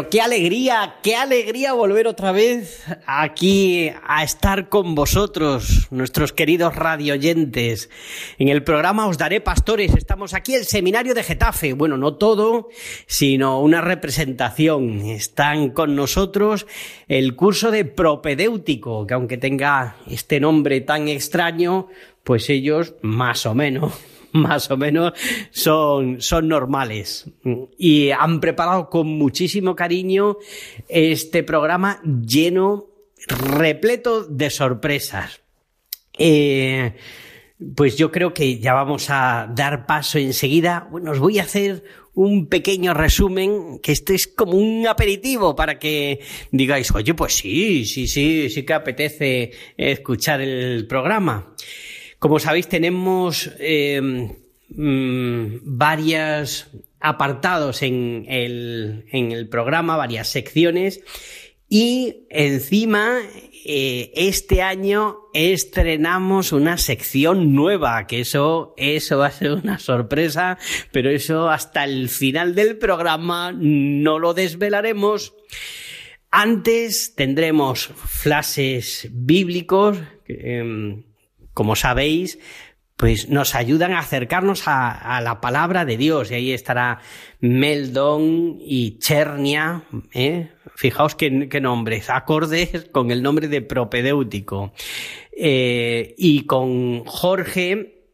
[0.00, 6.74] Pero qué alegría, qué alegría volver otra vez aquí a estar con vosotros, nuestros queridos
[6.74, 7.90] radioyentes.
[8.38, 11.74] En el programa Os Daré Pastores, estamos aquí el seminario de Getafe.
[11.74, 12.70] Bueno, no todo,
[13.06, 15.00] sino una representación.
[15.02, 16.66] Están con nosotros
[17.06, 21.88] el curso de propedéutico, que aunque tenga este nombre tan extraño,
[22.24, 23.92] pues ellos más o menos
[24.32, 25.12] más o menos
[25.50, 27.26] son, son normales.
[27.78, 30.36] Y han preparado con muchísimo cariño
[30.88, 32.86] este programa lleno,
[33.26, 35.40] repleto de sorpresas.
[36.18, 36.94] Eh,
[37.76, 40.88] pues yo creo que ya vamos a dar paso enseguida.
[40.90, 45.78] Bueno, os voy a hacer un pequeño resumen, que este es como un aperitivo para
[45.78, 51.54] que digáis, oye, pues sí, sí, sí, sí que apetece escuchar el programa.
[52.20, 53.98] Como sabéis, tenemos eh,
[54.68, 56.68] mm, varios
[57.00, 61.00] apartados en el, en el programa, varias secciones.
[61.70, 63.20] Y encima,
[63.64, 70.58] eh, este año estrenamos una sección nueva, que eso, eso va a ser una sorpresa,
[70.92, 75.32] pero eso hasta el final del programa no lo desvelaremos.
[76.30, 79.96] Antes tendremos flashes bíblicos,
[80.28, 81.02] eh,
[81.54, 82.38] como sabéis,
[83.00, 86.30] pues nos ayudan a acercarnos a, la palabra de Dios.
[86.30, 87.00] Y ahí estará
[87.40, 90.50] Meldon y Chernia, ¿eh?
[90.76, 91.30] fijaos qué,
[91.62, 94.74] nombres, acordes con el nombre de propedéutico.
[95.34, 98.04] Eh, y con Jorge,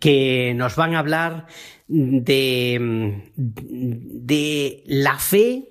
[0.00, 1.46] que nos van a hablar
[1.86, 5.68] de, de la fe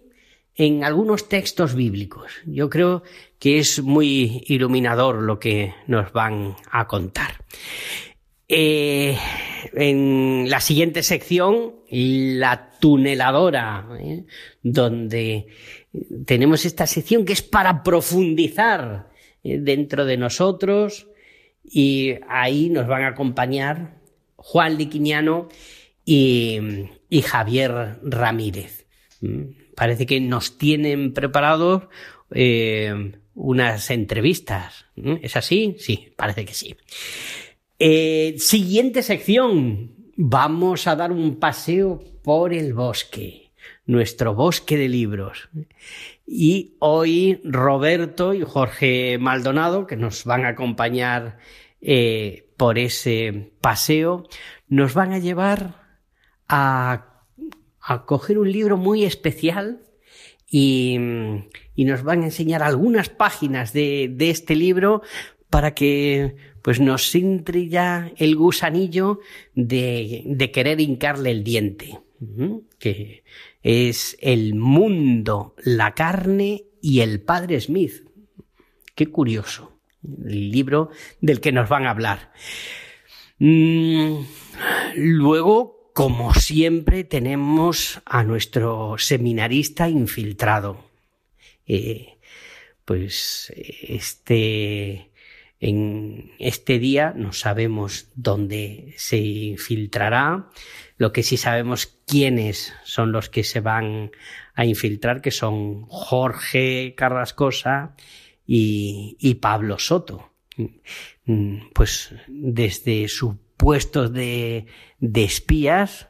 [0.55, 2.31] en algunos textos bíblicos.
[2.45, 3.01] Yo creo
[3.43, 7.43] que es muy iluminador lo que nos van a contar.
[8.47, 9.17] Eh,
[9.73, 14.23] en la siguiente sección, la tuneladora, ¿eh?
[14.61, 15.47] donde
[16.25, 19.09] tenemos esta sección que es para profundizar
[19.43, 19.57] ¿eh?
[19.59, 21.09] dentro de nosotros
[21.65, 23.99] y ahí nos van a acompañar
[24.37, 25.49] Juan Liquiniano
[26.05, 26.61] y,
[27.21, 28.85] Javier Ramírez
[29.75, 31.89] parece que nos tienen preparados
[33.35, 34.85] unas entrevistas.
[34.95, 35.75] ¿Es así?
[35.79, 36.75] Sí, parece que sí.
[37.79, 39.91] Eh, siguiente sección.
[40.15, 43.51] Vamos a dar un paseo por el bosque,
[43.85, 45.49] nuestro bosque de libros.
[46.25, 51.39] Y hoy Roberto y Jorge Maldonado, que nos van a acompañar
[51.81, 54.27] eh, por ese paseo,
[54.67, 55.81] nos van a llevar
[56.47, 57.09] a
[57.83, 59.81] a coger un libro muy especial
[60.53, 60.99] y,
[61.77, 65.01] nos van a enseñar algunas páginas de, este libro
[65.49, 69.19] para que pues nos entre ya el gusanillo
[69.55, 71.99] de, de querer hincarle el diente,
[72.77, 73.23] que
[73.63, 78.07] es el mundo, la carne y el padre Smith.
[78.93, 82.31] Qué curioso, el libro del que nos van a hablar.
[83.39, 84.19] Mm,
[84.97, 90.83] luego como siempre, tenemos a nuestro seminarista infiltrado.
[91.67, 92.17] Eh,
[92.85, 95.11] pues este,
[95.59, 100.49] en este día no sabemos dónde se infiltrará.
[100.97, 104.11] Lo que sí sabemos quiénes son los que se van
[104.55, 107.95] a infiltrar, que son Jorge Carrascosa
[108.45, 110.33] y, y Pablo Soto.
[111.25, 114.67] Mm, pues desde su puestos de,
[114.99, 116.09] espías,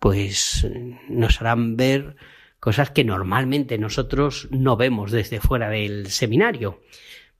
[0.00, 0.66] pues
[1.10, 2.16] nos harán ver
[2.58, 6.80] cosas que normalmente nosotros no vemos desde fuera del seminario.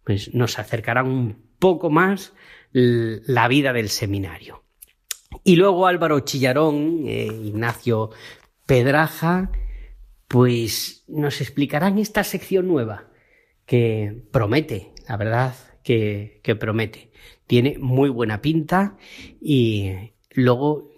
[0.04, 2.34] Pues nos acercarán un poco más
[2.72, 4.62] la vida del seminario.
[5.42, 8.10] Y luego Álvaro Chillarón, eh, Ignacio
[8.66, 9.52] Pedraja,
[10.28, 13.08] pues nos explicarán esta sección nueva
[13.64, 17.10] que promete, la verdad que promete
[17.46, 18.96] tiene muy buena pinta
[19.40, 19.92] y
[20.32, 20.92] luego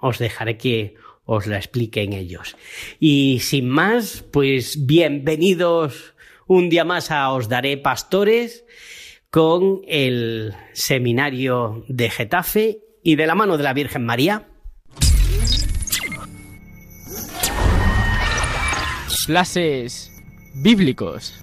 [0.00, 2.56] os dejaré que os la expliquen ellos.
[3.00, 6.14] Y sin más, pues bienvenidos
[6.46, 8.64] un día más a Os Daré Pastores
[9.30, 14.48] con el seminario de Getafe y de la mano de la Virgen María.
[19.26, 20.12] Clases
[20.54, 21.34] bíblicos.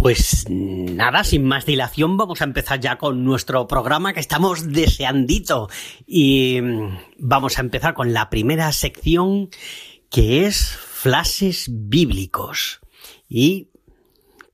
[0.00, 5.68] Pues nada, sin más dilación, vamos a empezar ya con nuestro programa que estamos deseandito.
[6.06, 9.50] Y mm, vamos a empezar con la primera sección
[10.08, 12.78] que es flashes bíblicos.
[13.28, 13.70] ¿Y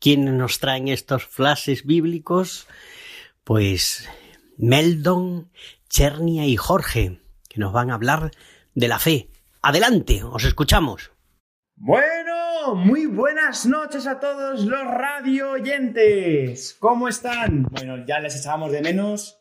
[0.01, 2.67] quiénes nos traen estos flashes bíblicos?
[3.45, 4.09] Pues
[4.57, 5.51] Meldon,
[5.91, 7.21] Chernia y Jorge,
[7.51, 8.31] que nos van a hablar
[8.75, 9.29] de la fe.
[9.61, 11.13] Adelante, os escuchamos.
[11.77, 12.34] Bueno,
[12.73, 16.75] muy buenas noches a todos los radio oyentes.
[16.81, 17.65] ¿Cómo están?
[17.65, 19.39] Bueno, ya les echábamos de menos.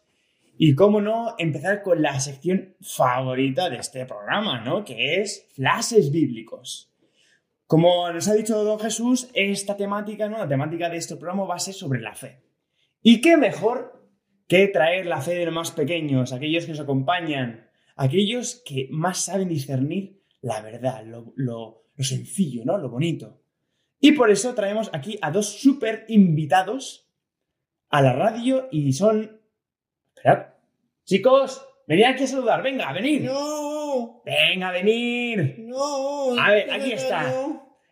[0.57, 4.83] Y cómo no, empezar con la sección favorita de este programa, ¿no?
[4.83, 6.91] Que es flashes bíblicos.
[7.65, 10.37] Como nos ha dicho don Jesús, esta temática, ¿no?
[10.37, 12.41] La temática de este programa va a ser sobre la fe.
[13.01, 14.05] ¿Y qué mejor
[14.47, 19.25] que traer la fe de los más pequeños, aquellos que nos acompañan, aquellos que más
[19.25, 22.77] saben discernir la verdad, lo, lo sencillo, ¿no?
[22.77, 23.41] Lo bonito.
[23.99, 27.09] Y por eso traemos aquí a dos súper invitados
[27.89, 29.41] a la radio y son...
[30.15, 30.47] Esperad.
[31.05, 32.61] Chicos, venid aquí a saludar.
[32.61, 33.21] Venga, venid.
[33.23, 35.55] No, Venga, venir.
[35.59, 36.37] no.
[36.37, 37.33] A ver, ¿qué aquí está.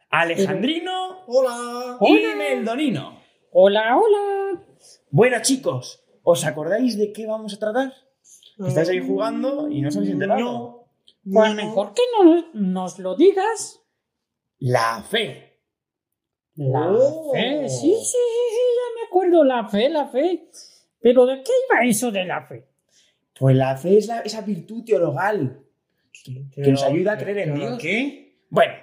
[0.10, 1.98] Alejandrino Hola.
[2.02, 3.18] y Meldonino.
[3.52, 4.62] Hola, hola.
[5.10, 7.94] Bueno, chicos, ¿os acordáis de qué vamos a tratar?
[8.58, 10.40] Que Estáis ahí jugando y no os habéis enterado.
[10.42, 10.81] No.
[11.24, 11.56] Pues no.
[11.56, 13.80] mejor que nos, nos lo digas.
[14.60, 15.60] La fe.
[16.56, 17.32] La Oh.
[17.34, 20.50] fe, sí, sí, sí, sí, ya me acuerdo, la fe, la fe.
[21.00, 22.68] Pero ¿de qué iba eso de la fe?
[23.40, 25.64] Pues la fe es la- esa virtud teologal
[26.24, 27.80] que nos ayuda a creer en ¿Pero Dios.
[27.82, 28.38] ¿Qué?
[28.50, 28.74] Bueno,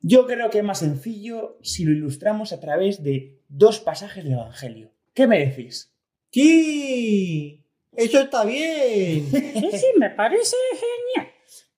[0.00, 4.32] yo creo que es más sencillo si lo ilustramos a través de dos pasajes del
[4.32, 4.90] Evangelio.
[5.14, 5.92] ¿Qué me decís?
[6.30, 7.62] Sí.
[7.94, 9.26] Eso está bien.
[9.30, 11.01] Sí, sí, me parece genial.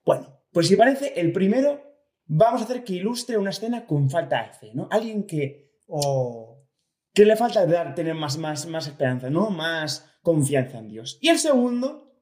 [0.04, 1.80] Bueno, pues si parece, el primero
[2.26, 4.88] vamos a hacer que ilustre una escena con falta de fe, ¿no?
[4.90, 6.64] Alguien que, Oh.
[7.12, 9.50] que le falta dar, tener más, más, más esperanza, ¿no?
[9.50, 11.18] Más confianza en Dios.
[11.20, 12.14] Y el segundo,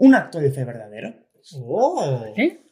[0.00, 1.14] un acto de fe verdadero.
[1.60, 2.24] Oh.
[2.36, 2.62] ¿Eh?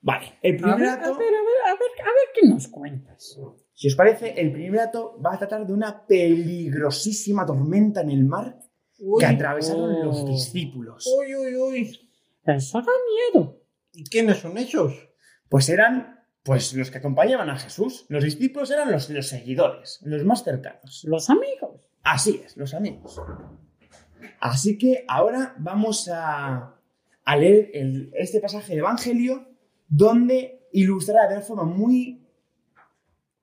[0.00, 2.48] Vale, el A primer ver, a acto, ver, a ver, a ver, a ver qué
[2.48, 3.38] nos cuentas.
[3.72, 8.24] si os parece, el primer acto va a tratar de una peligrosísima tormenta en el
[8.24, 8.58] mar
[8.98, 9.20] Uy.
[9.20, 10.04] que atravesaron oh.
[10.04, 11.06] los discípulos.
[11.06, 12.05] Uy, uy, uy.
[12.46, 12.92] Eso da
[13.32, 13.62] miedo.
[13.92, 14.92] ¿Y ¿Quiénes son esos?
[15.48, 18.06] Pues eran pues los que acompañaban a Jesús.
[18.08, 21.02] Los discípulos eran los, los seguidores, los más cercanos.
[21.04, 21.80] Los amigos.
[22.02, 23.20] Así es, los amigos.
[24.40, 26.76] Así que ahora vamos a,
[27.24, 29.48] a leer el- este pasaje del Evangelio
[29.88, 32.22] donde ilustrará de una forma muy...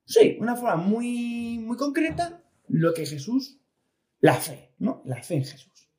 [0.06, 3.60] Sí, una forma muy, muy concreta lo que Jesús...
[4.20, 5.02] La fe, ¿no?
[5.04, 5.90] La fe en Jesús.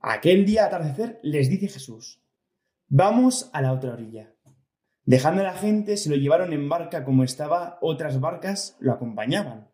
[0.00, 2.20] Aquel día atardecer les dice Jesús,
[2.90, 4.34] vamos a la otra orilla.
[5.04, 9.70] Dejando a la gente, se lo llevaron en barca como estaba, otras barcas lo acompañaban.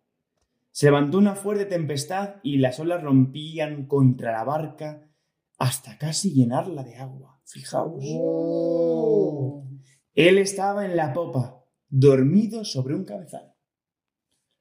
[0.70, 5.10] Se levantó una fuerte tempestad y las olas rompían contra la barca
[5.58, 7.40] hasta casi llenarla de agua.
[7.44, 8.04] Fijaos.
[8.06, 9.66] Oh.
[10.14, 13.54] Él estaba en la popa, dormido sobre un cabezal.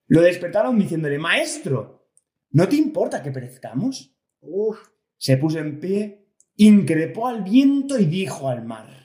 [0.07, 2.09] Lo despertaron diciéndole, Maestro,
[2.51, 4.15] ¿no te importa que perezcamos?
[4.41, 4.79] Uf.
[5.17, 6.24] Se puso en pie,
[6.55, 8.95] increpó al viento y dijo al mar,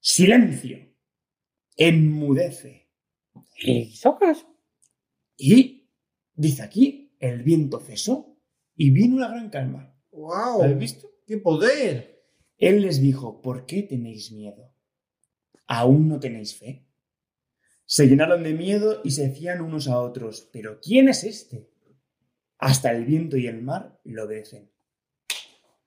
[0.00, 0.78] Silencio,
[1.76, 2.88] enmudece.
[3.54, 4.46] ¿Qué hizo caso?
[5.36, 5.90] Y,
[6.34, 8.38] dice aquí, el viento cesó
[8.74, 9.94] y vino una gran calma.
[10.10, 10.58] Wow.
[10.58, 11.10] ¿Lo habéis visto?
[11.26, 12.24] ¡Qué poder!
[12.56, 14.74] Él les dijo, ¿por qué tenéis miedo?
[15.66, 16.86] ¿Aún no tenéis fe?
[17.84, 21.70] Se llenaron de miedo y se decían unos a otros, ¿pero quién es este?
[22.58, 24.70] Hasta el viento y el mar lo obedecen.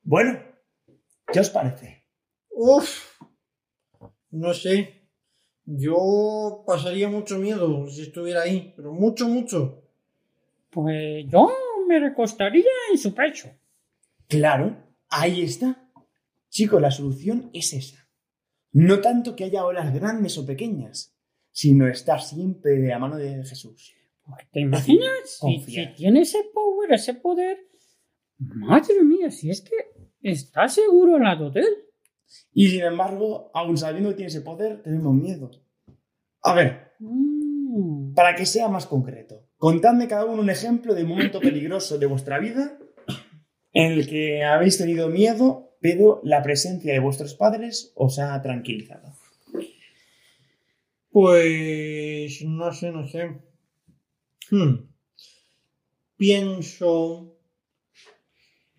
[0.04, 0.40] Bueno,
[1.32, 2.04] ¿qué os parece?
[2.50, 3.20] Uf.
[4.32, 5.02] No sé.
[5.66, 9.82] Yo pasaría mucho miedo si estuviera ahí, pero mucho, mucho.
[10.70, 11.50] Pues yo
[11.88, 13.50] me recostaría en su pecho.
[14.28, 14.76] Claro,
[15.10, 15.90] ahí está.
[16.50, 18.08] Chicos, la solución es esa.
[18.74, 21.16] No tanto que haya olas grandes o pequeñas,
[21.52, 23.94] sino estar siempre de la mano de Jesús.
[24.26, 25.40] Pues, ¿Te imaginas?
[25.40, 27.58] Si, si tiene ese poder, ese poder.
[28.56, 29.76] Madre mía, si es que
[30.22, 31.76] está seguro al lado de él.
[32.54, 35.52] Y sin embargo, aun sabiendo que tiene ese poder, tenemos miedo.
[36.42, 38.14] A ver, Mm.
[38.14, 42.38] para que sea más concreto, contadme cada uno un ejemplo de momento peligroso de vuestra
[42.40, 42.78] vida
[43.74, 49.12] en el que habéis tenido miedo, pero la presencia de vuestros padres os ha tranquilizado.
[51.10, 53.42] Pues no sé, no sé.
[54.52, 54.88] Hmm.
[56.16, 57.33] Pienso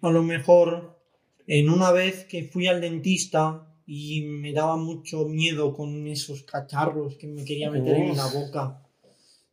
[0.07, 0.99] a lo mejor
[1.47, 7.17] en una vez que fui al dentista y me daba mucho miedo con esos cacharros
[7.17, 8.81] que me quería meter en la boca.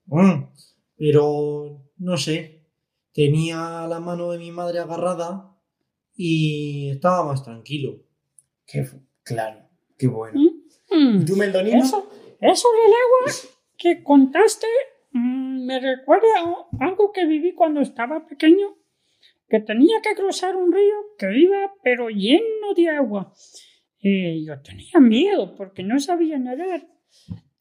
[0.05, 0.47] Mm.
[0.97, 2.65] pero no sé,
[3.13, 5.55] tenía la mano de mi madre agarrada
[6.15, 8.03] y estaba más tranquilo.
[8.65, 8.85] Qué,
[9.23, 10.39] claro, qué bueno.
[10.89, 11.83] Mm, ¿Y tú, Meldonino?
[11.83, 12.09] Eso,
[12.41, 13.33] eso del agua
[13.77, 14.67] que contaste
[15.11, 18.75] mm, me recuerda a algo que viví cuando estaba pequeño,
[19.51, 23.33] que tenía que cruzar un río que iba pero lleno de agua.
[23.99, 26.87] Y yo tenía miedo porque no sabía nadar.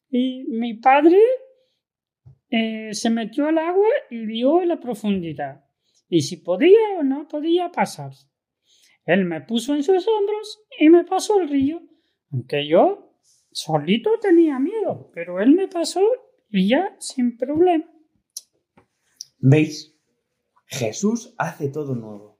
[0.09, 1.19] Y mi padre
[2.49, 5.65] eh, se metió al agua y vio la profundidad.
[6.07, 8.13] Y si podía o no podía pasar.
[9.03, 11.81] Él me puso en sus hombros y me pasó el río,
[12.31, 13.17] aunque yo
[13.51, 16.01] solito tenía miedo, pero él me pasó
[16.49, 17.91] y ya sin problema.
[19.39, 19.90] ¿Veis?
[20.71, 22.39] Jesús hace todo nuevo.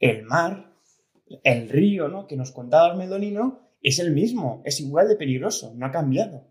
[0.00, 0.74] El mar,
[1.44, 2.26] el río, ¿no?
[2.26, 6.48] Que nos contaba el Meldonino, es el mismo, es igual de peligroso, no ha cambiado.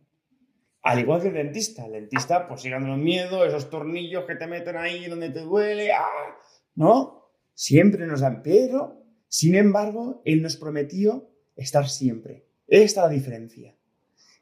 [0.84, 1.86] Al igual que el dentista.
[1.86, 5.92] El dentista, pues sigue dando miedo, esos tornillos que te meten ahí donde te duele,
[5.92, 6.38] ¡ah!
[6.76, 7.32] ¿no?
[7.54, 12.46] Siempre nos dan, pero, sin embargo, Él nos prometió estar siempre.
[12.68, 13.76] Esta es la diferencia.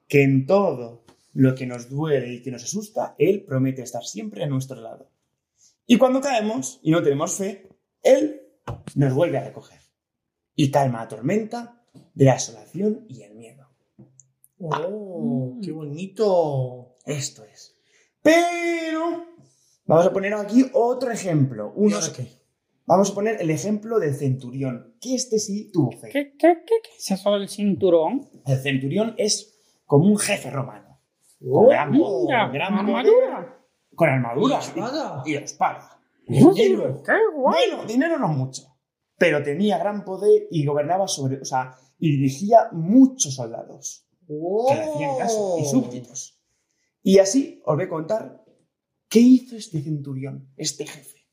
[0.08, 4.44] Que en todo lo que nos duele y que nos asusta, Él promete estar siempre
[4.44, 5.10] a nuestro lado.
[5.92, 7.68] Y cuando caemos y no tenemos fe,
[8.04, 8.42] Él
[8.94, 9.80] nos vuelve a recoger.
[10.56, 11.82] Y calma la tormenta
[12.14, 13.68] de la asolación y el miedo.
[14.60, 15.62] ¡Oh, Mm.
[15.62, 16.96] qué bonito!
[17.06, 17.76] Esto es.
[18.22, 19.26] Pero
[19.88, 21.74] vamos a poner aquí otro ejemplo.
[21.76, 22.28] ¿Y Uno, ahora qué?
[22.86, 26.10] vamos a poner el ejemplo del centurión, que este sí tuvo fe.
[26.12, 28.30] ¿Qué, qué, qué, qué es eso del cinturón?
[28.46, 31.00] El centurión es como un jefe romano.
[31.44, 31.62] ¡Oh!
[31.62, 32.04] Con gran, Mira,
[32.44, 33.36] con gran armadura.
[33.38, 33.59] poder,
[34.00, 35.24] con armadura ¿Y espada?
[35.26, 36.02] y espada.
[36.26, 37.04] Uy, Dinero.
[37.04, 37.70] ¡Qué guay!
[37.70, 38.78] Bueno, dinero no mucho,
[39.18, 44.84] pero tenía gran poder y gobernaba sobre, o sea, y dirigía muchos soldados que le
[44.84, 46.40] hacían caso y súbditos.
[47.04, 48.46] Y así os voy a contar
[49.10, 51.28] qué hizo este centurión, este jefe,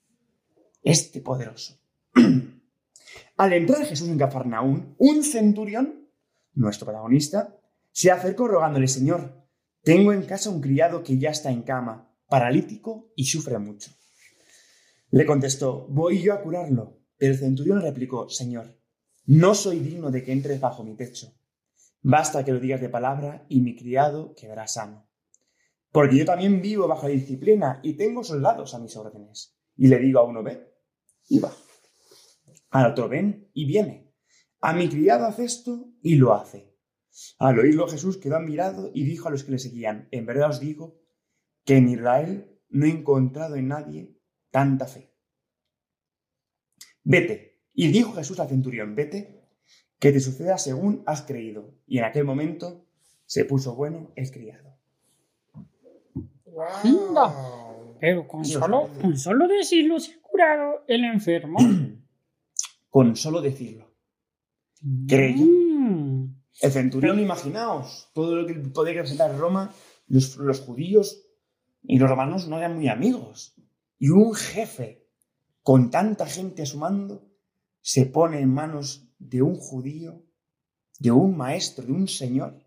[0.82, 1.78] este poderoso.
[3.36, 6.08] Al entrar Jesús en Cafarnaún, un centurión,
[6.54, 7.56] nuestro protagonista,
[7.92, 9.46] se acercó rogándole, Señor,
[9.84, 13.90] tengo en casa un criado que ya está en cama, paralítico y sufre mucho.
[15.10, 17.00] Le contestó, voy yo a curarlo.
[17.16, 18.78] Pero el centurión replicó, Señor,
[19.24, 21.32] no soy digno de que entres bajo mi techo.
[22.02, 25.08] Basta que lo digas de palabra y mi criado quedará sano.
[25.90, 29.56] Porque yo también vivo bajo la disciplina y tengo soldados a mis órdenes.
[29.76, 30.74] Y le digo a uno, ve,
[31.28, 31.52] y va.
[32.70, 34.12] Al otro, ven, y viene.
[34.60, 36.76] A mi criado hace esto y lo hace.
[37.38, 40.60] Al oírlo Jesús quedó admirado y dijo a los que le seguían, en verdad os
[40.60, 41.00] digo
[41.66, 44.16] que en Israel no he encontrado en nadie
[44.50, 45.12] tanta fe.
[47.02, 47.60] Vete.
[47.74, 49.42] Y dijo Jesús al centurión, vete,
[49.98, 51.74] que te suceda según has creído.
[51.86, 52.86] Y en aquel momento
[53.26, 54.78] se puso bueno el criado.
[56.44, 57.98] ¡Wow!
[58.00, 61.58] Pero con solo, con solo decirlo se ha curado el enfermo.
[62.88, 63.92] Con solo decirlo.
[65.06, 65.44] Creyó.
[65.44, 66.34] Mm.
[66.62, 69.70] El centurión, imaginaos, todo lo que podía representar Roma,
[70.06, 71.25] los, los judíos
[71.86, 73.54] y los romanos no eran muy amigos.
[73.98, 75.06] Y un jefe
[75.62, 77.28] con tanta gente a su mando
[77.80, 80.24] se pone en manos de un judío,
[80.98, 82.62] de un maestro, de un señor.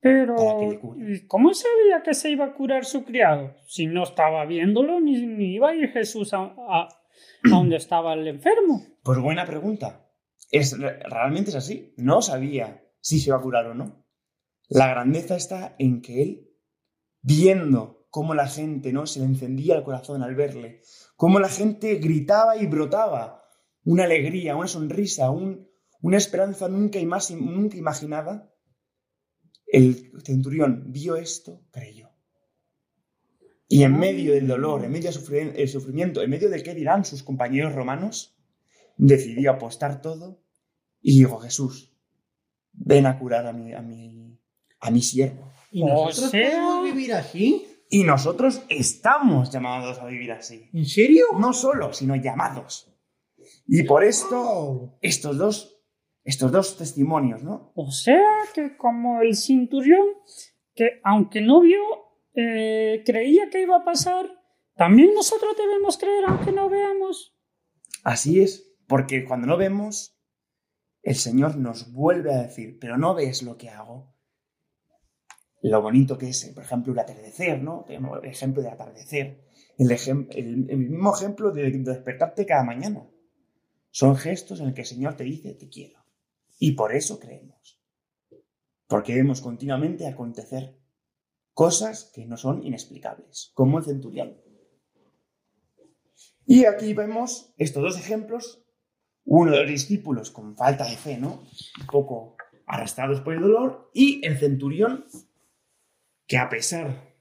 [0.00, 1.14] Pero, Para que le cure.
[1.14, 3.54] ¿y ¿cómo sabía que se iba a curar su criado?
[3.66, 6.88] Si no estaba viéndolo, ni, ni iba a ir Jesús a, a, a
[7.44, 8.82] donde estaba el enfermo.
[9.02, 10.10] Pues buena pregunta.
[10.50, 11.94] Es, realmente es así.
[11.98, 14.06] No sabía si se iba a curar o no.
[14.68, 16.49] La grandeza está en que él,
[17.22, 20.82] viendo cómo la gente no se le encendía el corazón al verle,
[21.16, 23.44] cómo la gente gritaba y brotaba
[23.84, 25.68] una alegría, una sonrisa, un-
[26.02, 28.52] una esperanza nunca, más, nunca imaginada,
[29.66, 32.08] el centurión vio esto, creyó.
[33.68, 36.74] Y en medio del dolor, en medio del sufri- el sufrimiento, en medio de qué
[36.74, 38.36] dirán sus compañeros romanos,
[38.96, 40.42] decidió apostar todo
[41.00, 41.94] y dijo, Jesús,
[42.72, 44.36] ven a curar a mi, a mi,
[44.80, 45.52] a mi siervo.
[45.70, 47.66] ¿Y O nosotros sea- podemos vivir así?
[47.88, 50.68] Y nosotros estamos llamados a vivir así.
[50.72, 51.24] ¿En serio?
[51.38, 52.86] No solo, sino llamados.
[53.66, 55.82] Y por esto, estos dos,
[56.24, 57.72] estos dos testimonios, ¿no?
[57.74, 58.22] O sea
[58.54, 60.06] que como el cinturión,
[60.74, 61.80] que aunque no vio,
[62.34, 64.26] eh, creía que iba a pasar,
[64.76, 67.36] también nosotros debemos creer aunque no veamos.
[68.04, 70.16] Así es, porque cuando no vemos,
[71.02, 74.14] el Señor nos vuelve a decir, pero no ves lo que hago.
[75.62, 77.84] Lo bonito que es, por ejemplo, el atardecer, ¿no?
[77.86, 79.44] Tenemos el ejemplo de atardecer.
[79.76, 79.88] El
[80.78, 83.08] mismo ejemplo de despertarte cada mañana.
[83.90, 86.00] Son gestos en el que el Señor te dice, te quiero.
[86.58, 87.80] Y por eso creemos.
[88.86, 90.78] Porque vemos continuamente acontecer
[91.52, 94.40] cosas que no son inexplicables, como el centurión.
[96.46, 98.64] Y aquí vemos estos dos ejemplos,
[99.24, 101.42] uno de los discípulos con falta de fe, ¿no?
[101.80, 102.36] Un poco
[102.66, 105.04] arrastrados por el dolor, y el centurión
[106.30, 107.16] que a pesar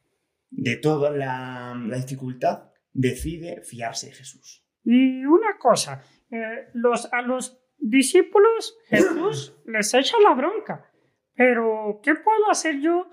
[0.51, 4.63] de toda la, la dificultad decide fiarse de Jesús.
[4.83, 10.91] Y una cosa, eh, los, a los discípulos Jesús les echa la bronca,
[11.33, 13.11] pero ¿qué puedo hacer yo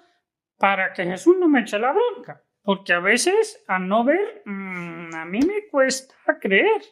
[0.58, 2.44] para que Jesús no me eche la bronca?
[2.60, 6.82] Porque a veces, al no ver, mm, a mí me cuesta creer.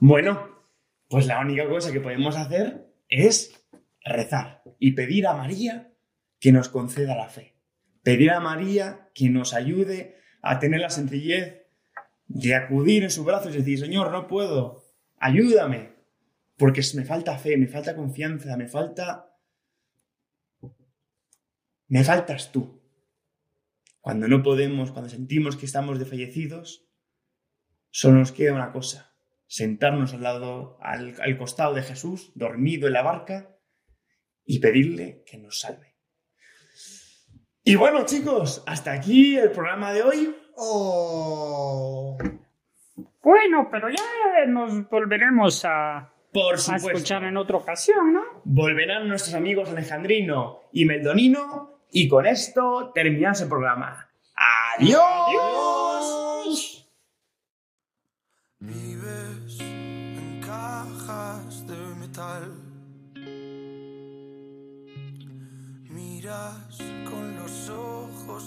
[0.00, 0.64] Bueno,
[1.10, 3.68] pues la única cosa que podemos hacer es
[4.02, 5.89] rezar y pedir a María
[6.40, 7.54] que nos conceda la fe.
[8.02, 11.66] Pedir a María que nos ayude a tener la sencillez
[12.26, 14.84] de acudir en su brazo y decir, Señor, no puedo,
[15.18, 15.94] ayúdame,
[16.56, 19.26] porque me falta fe, me falta confianza, me falta...
[21.88, 22.80] Me faltas tú.
[24.00, 26.88] Cuando no podemos, cuando sentimos que estamos desfallecidos,
[27.90, 29.12] solo nos queda una cosa,
[29.48, 33.58] sentarnos al lado, al, al costado de Jesús, dormido en la barca,
[34.44, 35.89] y pedirle que nos salve.
[37.64, 40.34] Y bueno, chicos, hasta aquí el programa de hoy.
[40.56, 42.16] Oh.
[43.22, 48.22] Bueno, pero ya nos volveremos a, Por a escuchar en otra ocasión, ¿no?
[48.44, 51.80] Volverán nuestros amigos Alejandrino y Meldonino.
[51.92, 54.08] Y con esto terminamos el programa.
[54.78, 55.00] ¡Adiós!
[58.60, 62.52] Vives en cajas de metal.
[65.90, 66.78] Miras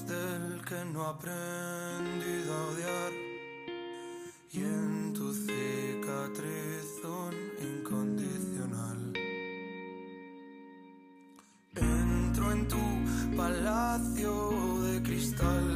[0.02, 3.12] del que no ha aprendido a odiar.
[4.52, 7.36] Y en tu cicatriz un
[7.70, 9.14] incondicional.
[11.76, 15.68] Entro en tu palacio de cristal.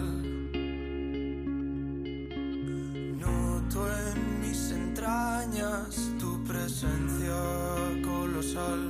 [3.19, 7.39] Noto en mis entrañas tu presencia
[8.03, 8.86] colosal.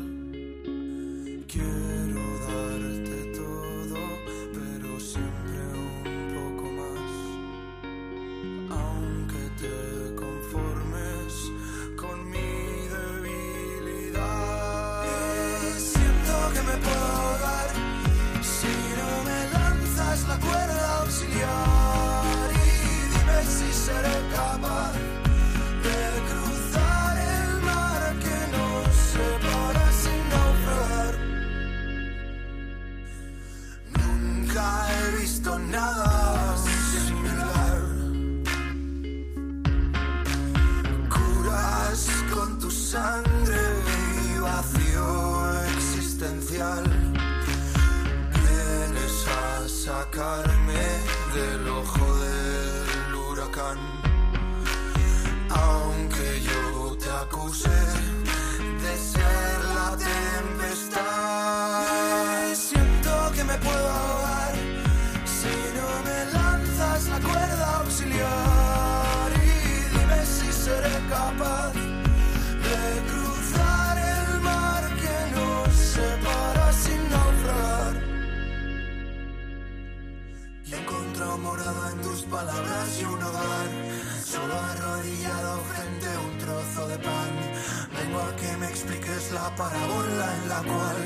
[89.58, 90.97] Parábola en la cual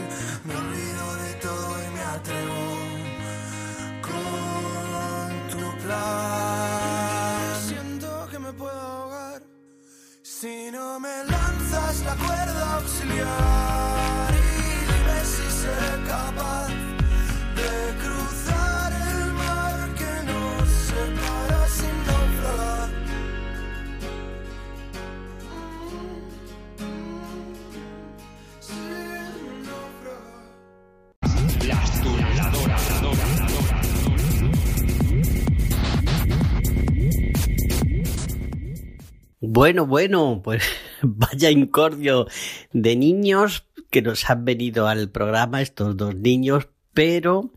[39.54, 40.64] Bueno, bueno, pues
[41.02, 42.26] vaya incordio
[42.72, 47.52] de niños que nos han venido al programa, estos dos niños, pero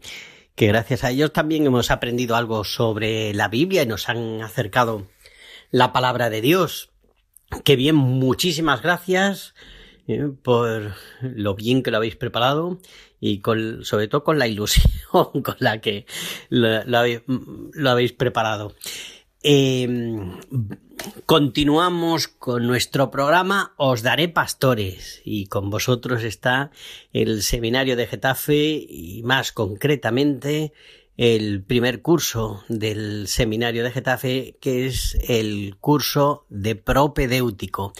[0.56, 5.06] que gracias a ellos también hemos aprendido algo sobre la Biblia y nos han acercado
[5.70, 6.90] la palabra de Dios.
[7.62, 9.54] Qué bien, muchísimas gracias
[10.08, 12.80] eh, por lo bien que lo habéis preparado
[13.20, 16.06] y con, sobre todo con la ilusión con la que
[16.48, 18.74] lo, habéis preparado.
[19.44, 19.86] Eh,
[21.26, 26.70] continuamos con nuestro programa Os Daré Pastores y con vosotros está
[27.12, 30.72] el Seminario de Getafe y más concretamente
[31.18, 37.92] el primer curso del Seminario de Getafe que es el curso de propedéutico.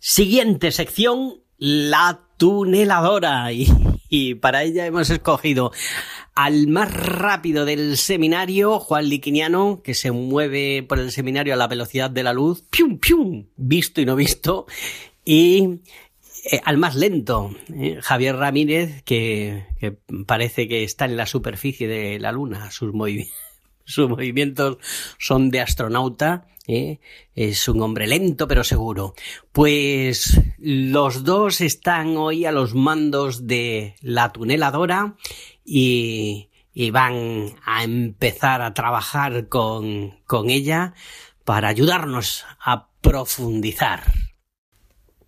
[0.00, 5.70] Siguiente sección, la tuneladora y para ella hemos escogido
[6.36, 11.66] al más rápido del seminario, Juan Liquiniano, que se mueve por el seminario a la
[11.66, 14.66] velocidad de la luz, pium, pium, visto y no visto,
[15.24, 15.80] y
[16.52, 19.96] eh, al más lento, eh, Javier Ramírez, que, que,
[20.26, 23.28] parece que está en la superficie de la luna, sus, movi
[23.84, 24.76] sus movimientos
[25.18, 26.98] son de astronauta, ¿eh?
[27.34, 29.14] es un hombre lento pero seguro.
[29.52, 35.16] Pues los dos están hoy a los mandos de la tuneladora
[35.66, 40.94] y, y van a empezar a trabajar con, con ella
[41.44, 44.00] para ayudarnos a profundizar.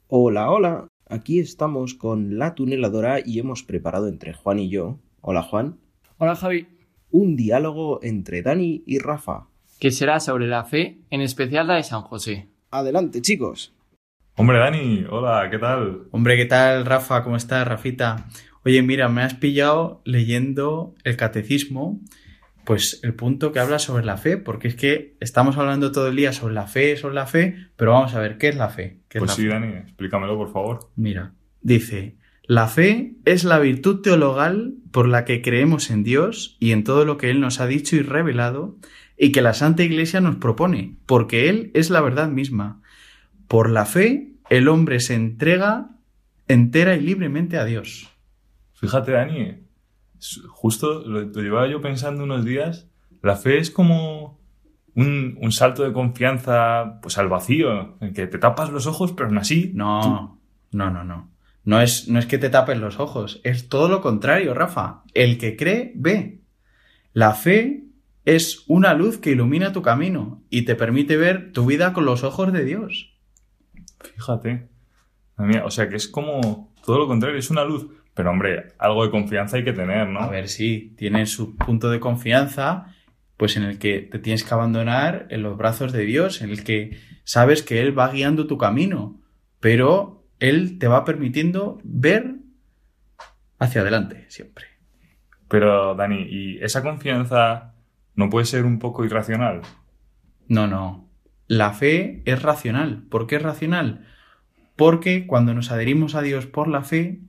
[0.06, 0.88] Hola, hola.
[1.10, 4.98] Aquí estamos con la tuneladora y hemos preparado entre Juan y yo.
[5.20, 5.78] Hola, Juan.
[6.18, 6.68] Hola, Javi.
[7.10, 9.46] Un diálogo entre Dani y Rafa.
[9.80, 12.48] Que será sobre la fe, en especial la de San José.
[12.70, 13.72] Adelante, chicos.
[14.36, 16.08] Hombre, Dani, hola, ¿qué tal?
[16.10, 17.24] Hombre, ¿qué tal, Rafa?
[17.24, 18.26] ¿Cómo estás, Rafita?
[18.68, 22.02] Oye, mira, me has pillado leyendo el catecismo,
[22.66, 26.16] pues el punto que habla sobre la fe, porque es que estamos hablando todo el
[26.16, 28.98] día sobre la fe, sobre la fe, pero vamos a ver, ¿qué es la fe?
[29.08, 29.48] ¿Qué es Pues la sí, fe?
[29.48, 30.90] Dani, explícamelo, por favor.
[30.96, 36.72] Mira, dice, la fe es la virtud teologal por la que creemos en Dios y
[36.72, 38.76] en todo lo que Él nos ha dicho y revelado,
[39.16, 42.82] y que la Santa Iglesia nos propone, porque Él es la verdad misma.
[43.46, 45.92] Por la fe, el hombre se entrega
[46.48, 48.10] entera y libremente a Dios.
[48.80, 49.64] Fíjate, Dani,
[50.48, 52.88] justo lo, lo llevaba yo pensando unos días.
[53.22, 54.38] La fe es como
[54.94, 59.28] un, un salto de confianza pues al vacío, en que te tapas los ojos, pero
[59.28, 59.72] aún así.
[59.74, 61.30] No, no, no, no.
[61.64, 65.02] No es, no es que te tapes los ojos, es todo lo contrario, Rafa.
[65.12, 66.40] El que cree, ve.
[67.12, 67.84] La fe
[68.24, 72.24] es una luz que ilumina tu camino y te permite ver tu vida con los
[72.24, 73.12] ojos de Dios.
[74.14, 74.68] Fíjate.
[75.64, 77.86] O sea que es como todo lo contrario, es una luz.
[78.18, 80.18] Pero hombre, algo de confianza hay que tener, ¿no?
[80.18, 82.92] A ver, sí, tiene su punto de confianza,
[83.36, 86.64] pues en el que te tienes que abandonar en los brazos de Dios, en el
[86.64, 89.20] que sabes que Él va guiando tu camino,
[89.60, 92.34] pero Él te va permitiendo ver
[93.60, 94.64] hacia adelante siempre.
[95.46, 97.74] Pero, Dani, ¿y esa confianza
[98.16, 99.62] no puede ser un poco irracional?
[100.48, 101.08] No, no.
[101.46, 103.04] La fe es racional.
[103.10, 104.08] ¿Por qué es racional?
[104.74, 107.20] Porque cuando nos adherimos a Dios por la fe,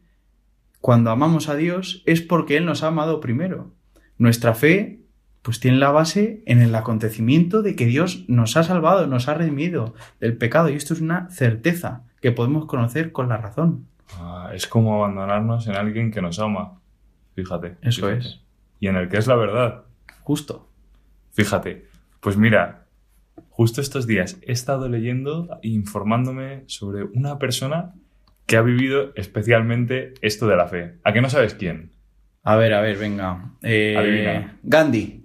[0.82, 3.74] cuando amamos a Dios, es porque Él nos ha amado primero.
[4.18, 5.02] Nuestra fe,
[5.42, 9.34] pues tiene la base en el acontecimiento de que Dios nos ha salvado, nos ha
[9.34, 10.70] redimido del pecado.
[10.70, 13.88] Y esto es una certeza que podemos conocer con la razón.
[14.20, 16.80] Ah, es como abandonarnos en alguien que nos ama.
[17.36, 17.78] Fíjate.
[17.82, 18.18] Eso fíjate.
[18.20, 18.42] es.
[18.80, 19.84] Y en el que es la verdad.
[20.24, 20.70] Justo.
[21.32, 21.88] Fíjate.
[22.20, 22.86] Pues mira,
[23.50, 27.94] justo estos días he estado leyendo e informándome sobre una persona
[28.50, 30.96] que ha vivido especialmente esto de la fe.
[31.04, 31.92] ¿A que no sabes quién?
[32.42, 33.52] A ver, a ver, venga.
[33.62, 34.48] Eh.
[34.64, 35.24] Gandhi.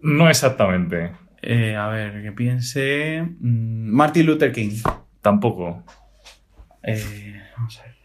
[0.00, 1.12] No exactamente.
[1.40, 3.22] Eh, a ver, que piense.
[3.22, 4.74] mm, Martin Luther King.
[5.22, 5.82] Tampoco.
[6.82, 7.96] Eh, vamos a ver.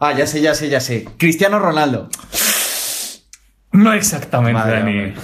[0.00, 1.06] Ah, ya sé, ya sé, ya sé.
[1.18, 2.08] Cristiano Ronaldo.
[3.72, 4.98] No exactamente, Madre Dani.
[4.98, 5.14] hombre.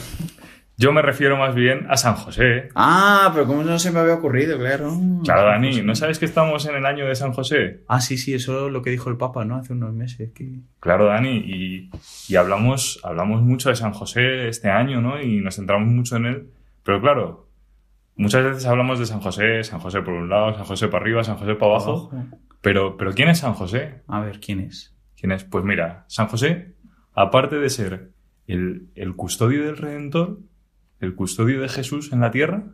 [0.77, 2.69] Yo me refiero más bien a San José.
[2.75, 4.59] Ah, pero ¿cómo no se me había ocurrido?
[4.59, 4.93] Claro.
[5.23, 7.83] Claro, Dani, ¿no sabes que estamos en el año de San José?
[7.87, 9.57] Ah, sí, sí, eso es lo que dijo el Papa, ¿no?
[9.57, 10.33] Hace unos meses.
[10.33, 10.59] Que...
[10.81, 11.91] Claro, Dani, y,
[12.29, 15.23] y hablamos, hablamos mucho de San José este año, ¿no?
[15.23, 16.49] Y nos centramos mucho en él.
[16.83, 17.49] Pero claro,
[18.17, 21.23] muchas veces hablamos de San José, San José por un lado, San José para arriba,
[21.23, 22.11] San José para abajo.
[22.61, 24.03] Pero, pero ¿quién es San José?
[24.09, 24.97] A ver, ¿quién es?
[25.17, 25.45] ¿Quién es?
[25.45, 26.75] Pues mira, San José,
[27.15, 28.11] aparte de ser
[28.49, 30.41] el, el custodio del Redentor,
[31.05, 32.65] el custodio de Jesús en la tierra,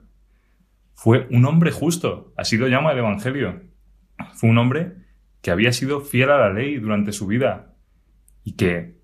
[0.94, 3.62] fue un hombre justo, así lo llama el Evangelio.
[4.34, 4.96] Fue un hombre
[5.40, 7.74] que había sido fiel a la ley durante su vida
[8.44, 8.98] y que,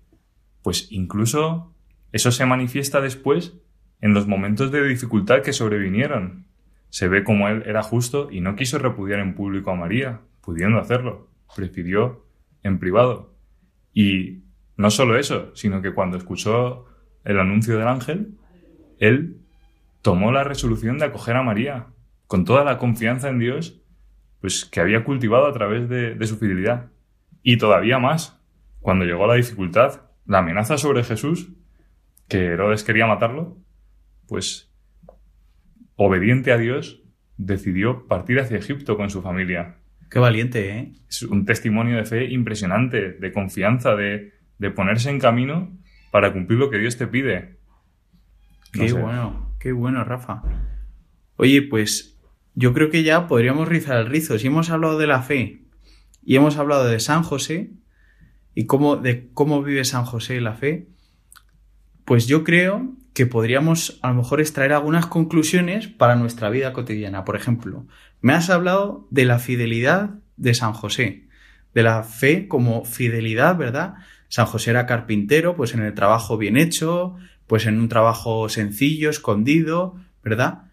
[0.61, 1.75] pues incluso
[2.11, 3.57] eso se manifiesta después
[4.01, 6.47] en los momentos de dificultad que sobrevinieron.
[6.89, 10.79] Se ve como él era justo y no quiso repudiar en público a María, pudiendo
[10.79, 11.29] hacerlo.
[11.55, 12.25] Prefirió
[12.63, 13.35] en privado.
[13.93, 14.43] Y
[14.75, 16.85] no solo eso, sino que cuando escuchó
[17.23, 18.37] el anuncio del ángel,
[18.99, 19.37] él
[20.01, 21.87] tomó la resolución de acoger a María,
[22.27, 23.81] con toda la confianza en Dios,
[24.41, 26.91] pues que había cultivado a través de, de su fidelidad.
[27.43, 28.39] Y todavía más,
[28.79, 31.49] cuando llegó la dificultad, la amenaza sobre Jesús,
[32.27, 33.57] que Herodes quería matarlo,
[34.27, 34.71] pues
[35.95, 37.01] obediente a Dios,
[37.37, 39.77] decidió partir hacia Egipto con su familia.
[40.09, 40.91] Qué valiente, ¿eh?
[41.09, 45.77] Es un testimonio de fe impresionante, de confianza, de, de ponerse en camino
[46.11, 47.56] para cumplir lo que Dios te pide.
[48.73, 48.99] No Qué sé.
[48.99, 50.43] bueno, qué bueno, Rafa.
[51.37, 52.17] Oye, pues
[52.55, 54.37] yo creo que ya podríamos rizar el rizo.
[54.39, 55.61] Si hemos hablado de la fe
[56.23, 57.71] y hemos hablado de San José
[58.55, 60.87] y cómo, de cómo vive San José la fe,
[62.03, 67.25] pues yo creo que podríamos a lo mejor extraer algunas conclusiones para nuestra vida cotidiana.
[67.25, 67.85] Por ejemplo,
[68.21, 71.27] me has hablado de la fidelidad de San José,
[71.73, 73.95] de la fe como fidelidad, ¿verdad?
[74.29, 77.15] San José era carpintero, pues en el trabajo bien hecho,
[77.47, 80.63] pues en un trabajo sencillo, escondido, ¿verdad?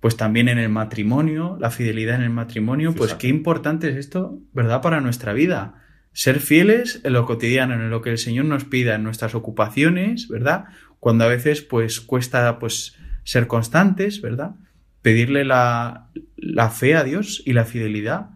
[0.00, 4.38] Pues también en el matrimonio, la fidelidad en el matrimonio, pues qué importante es esto,
[4.52, 4.80] ¿verdad?
[4.80, 5.82] Para nuestra vida.
[6.12, 10.28] Ser fieles en lo cotidiano, en lo que el Señor nos pida, en nuestras ocupaciones,
[10.28, 10.64] ¿verdad?
[10.98, 14.54] Cuando a veces pues cuesta pues ser constantes, ¿verdad?
[15.02, 18.30] Pedirle la, la fe a Dios y la fidelidad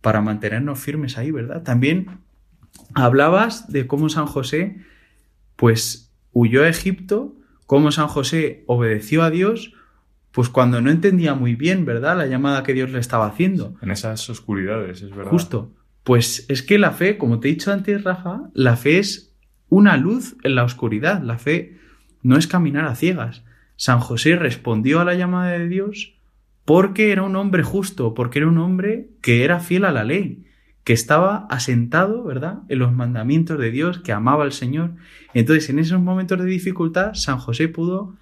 [0.00, 1.62] para mantenernos firmes ahí, ¿verdad?
[1.62, 2.06] También
[2.94, 4.78] hablabas de cómo San José
[5.56, 7.34] pues huyó a Egipto,
[7.66, 9.74] cómo San José obedeció a Dios,
[10.32, 12.16] pues cuando no entendía muy bien, ¿verdad?
[12.16, 13.76] La llamada que Dios le estaba haciendo.
[13.82, 15.30] En esas oscuridades, es verdad.
[15.30, 15.72] Justo.
[16.04, 19.34] Pues es que la fe, como te he dicho antes, Rafa, la fe es
[19.68, 21.22] una luz en la oscuridad.
[21.22, 21.78] La fe
[22.22, 23.44] no es caminar a ciegas.
[23.76, 26.14] San José respondió a la llamada de Dios
[26.64, 30.44] porque era un hombre justo, porque era un hombre que era fiel a la ley,
[30.84, 34.92] que estaba asentado, ¿verdad?, en los mandamientos de Dios, que amaba al Señor.
[35.32, 38.16] Entonces, en esos momentos de dificultad, San José pudo,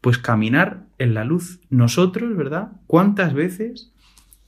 [0.00, 1.60] pues, caminar en la luz.
[1.70, 3.92] Nosotros, ¿verdad?, ¿cuántas veces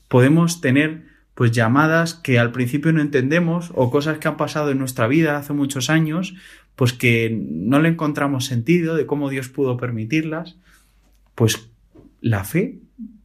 [0.08, 4.78] podemos tener, pues, llamadas que al principio no entendemos o cosas que han pasado en
[4.78, 6.34] nuestra vida hace muchos años,
[6.76, 10.56] pues que no le encontramos sentido de cómo Dios pudo permitirlas?
[11.34, 11.70] Pues
[12.20, 12.78] la fe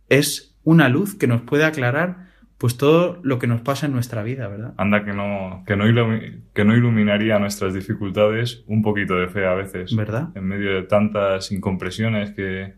[0.10, 2.33] es una luz que nos puede aclarar
[2.64, 4.74] pues todo lo que nos pasa en nuestra vida, ¿verdad?
[4.78, 9.46] Anda que no, que no, ilumi- que no iluminaría nuestras dificultades un poquito de fe
[9.46, 9.94] a veces.
[9.94, 10.30] ¿Verdad?
[10.34, 12.76] En medio de tantas incompresiones que,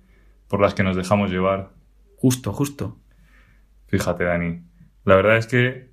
[0.48, 1.70] por las que nos dejamos llevar.
[2.18, 2.98] Justo, justo.
[3.86, 4.62] Fíjate, Dani.
[5.04, 5.92] La verdad es que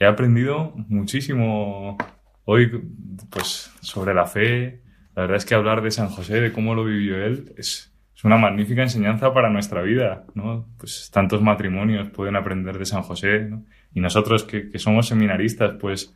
[0.00, 1.98] he aprendido muchísimo
[2.46, 2.82] hoy
[3.30, 4.82] pues, sobre la fe.
[5.14, 7.89] La verdad es que hablar de San José, de cómo lo vivió él, es,
[8.20, 10.24] es una magnífica enseñanza para nuestra vida.
[10.34, 10.66] ¿no?
[10.76, 13.46] Pues tantos matrimonios pueden aprender de San José.
[13.48, 13.64] ¿no?
[13.94, 16.14] Y nosotros que, que somos seminaristas, pues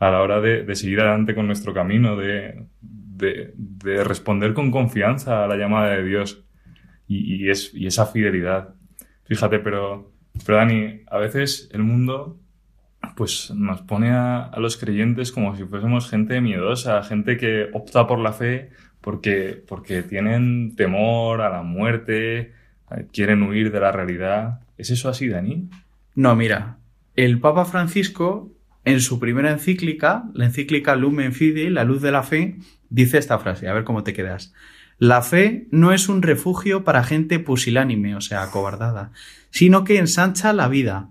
[0.00, 4.72] a la hora de, de seguir adelante con nuestro camino, de, de- de responder con
[4.72, 6.44] confianza a la llamada de Dios
[7.06, 7.48] y, y
[7.86, 8.74] esa fidelidad.
[9.24, 10.12] Fíjate, pero,
[10.44, 12.40] pero Dani, a veces el mundo
[13.14, 18.06] pues nos pone a, a los creyentes como si fuésemos gente miedosa, gente que opta
[18.08, 18.70] por la fe
[19.06, 22.38] porque, porque tienen temor a la muerte,
[22.90, 24.62] eh, quieren huir de la realidad.
[24.78, 25.70] ¿Es eso así, Dani?
[26.16, 26.78] No, mira,
[27.14, 28.50] el Papa Francisco,
[28.84, 32.56] en su primera encíclica, la encíclica Lumen Fidei, la luz de la fe,
[32.90, 34.52] dice esta frase, a ver cómo te quedas.
[34.98, 39.12] La fe no es un refugio para gente pusilánime, o sea, acobardada,
[39.50, 41.10] sino que ensancha la vida,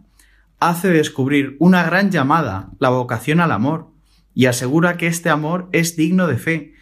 [0.59, 3.87] hace descubrir una gran llamada, la vocación al amor,
[4.33, 6.74] y asegura que este amor es digno de fe,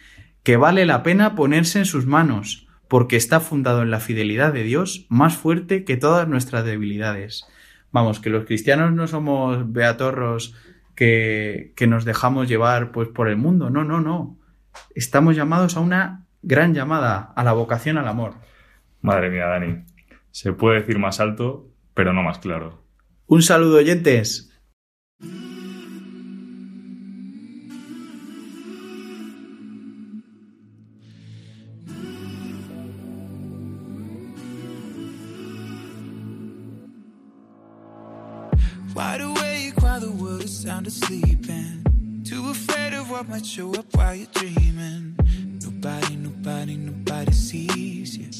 [0.44, 4.62] que vale la pena ponerse en sus manos, porque está fundado en la fidelidad de
[4.62, 7.46] Dios más fuerte que todas nuestras debilidades.
[7.90, 10.54] Vamos, que los cristianos no somos beatorros
[10.94, 13.70] que, que nos dejamos llevar pues por el mundo.
[13.70, 14.38] No, no, no.
[14.94, 18.34] Estamos llamados a una gran llamada, a la vocación al amor.
[19.00, 19.84] Madre mía, Dani.
[20.30, 22.82] Se puede decir más alto, pero no más claro.
[23.26, 24.53] Un saludo, oyentes.
[43.44, 45.16] Of show up while you're dreaming.
[45.62, 48.30] Nobody, nobody, nobody sees you.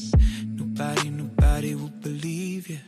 [0.47, 2.79] Nobody, nobody will believe you.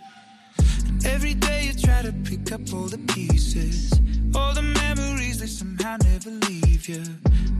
[0.88, 3.92] And every day you try to pick up all the pieces,
[4.36, 7.04] all the memories they somehow never leave you.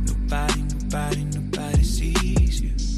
[0.06, 2.97] Nobody, nobody, nobody sees you.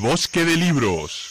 [0.00, 1.30] Bosque de libros.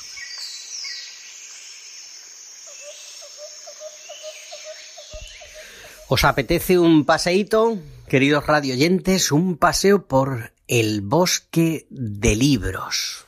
[6.08, 9.32] ¿Os apetece un paseíto, queridos radioyentes?
[9.32, 13.26] Un paseo por el bosque de libros.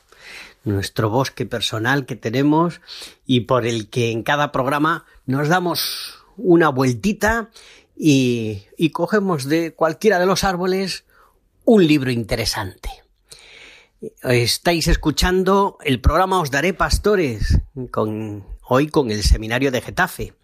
[0.62, 2.80] Nuestro bosque personal que tenemos
[3.26, 7.50] y por el que en cada programa nos damos una vueltita
[7.96, 11.02] y, y cogemos de cualquiera de los árboles
[11.64, 13.01] un libro interesante.
[14.24, 17.60] Estáis escuchando el programa Os Daré Pastores,
[18.66, 20.34] hoy con el seminario de Getafe.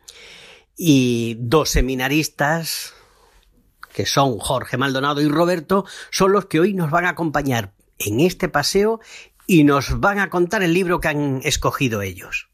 [0.77, 2.95] Y dos seminaristas,
[3.93, 8.21] que son Jorge Maldonado y Roberto, son los que hoy nos van a acompañar en
[8.21, 9.01] este paseo
[9.49, 12.51] y nos van a contar el libro que han escogido ellos.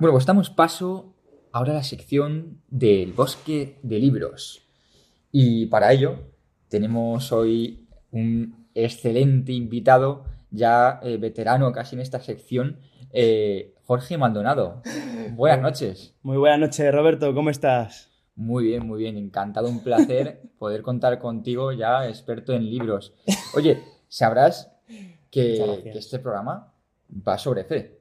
[0.00, 1.14] Bueno, pues damos paso
[1.52, 4.62] ahora a la sección del bosque de libros.
[5.30, 6.32] Y para ello
[6.68, 12.78] tenemos hoy un excelente invitado, ya eh, veterano casi en esta sección,
[13.12, 14.82] eh, Jorge Maldonado.
[15.32, 16.14] Buenas noches.
[16.22, 18.10] Muy buenas noches, Roberto, ¿cómo estás?
[18.36, 23.12] Muy bien, muy bien, encantado, un placer poder contar contigo ya experto en libros.
[23.54, 24.72] Oye, sabrás
[25.30, 26.72] que, este programa
[27.26, 27.98] va sobre fe.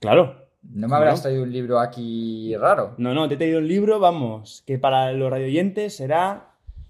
[0.00, 0.46] Claro.
[0.62, 1.22] No me ¿Cómo habrás no?
[1.22, 2.94] traído un libro aquí raro.
[2.98, 6.45] No, no, te he traído un libro, vamos, que para los radioyentes será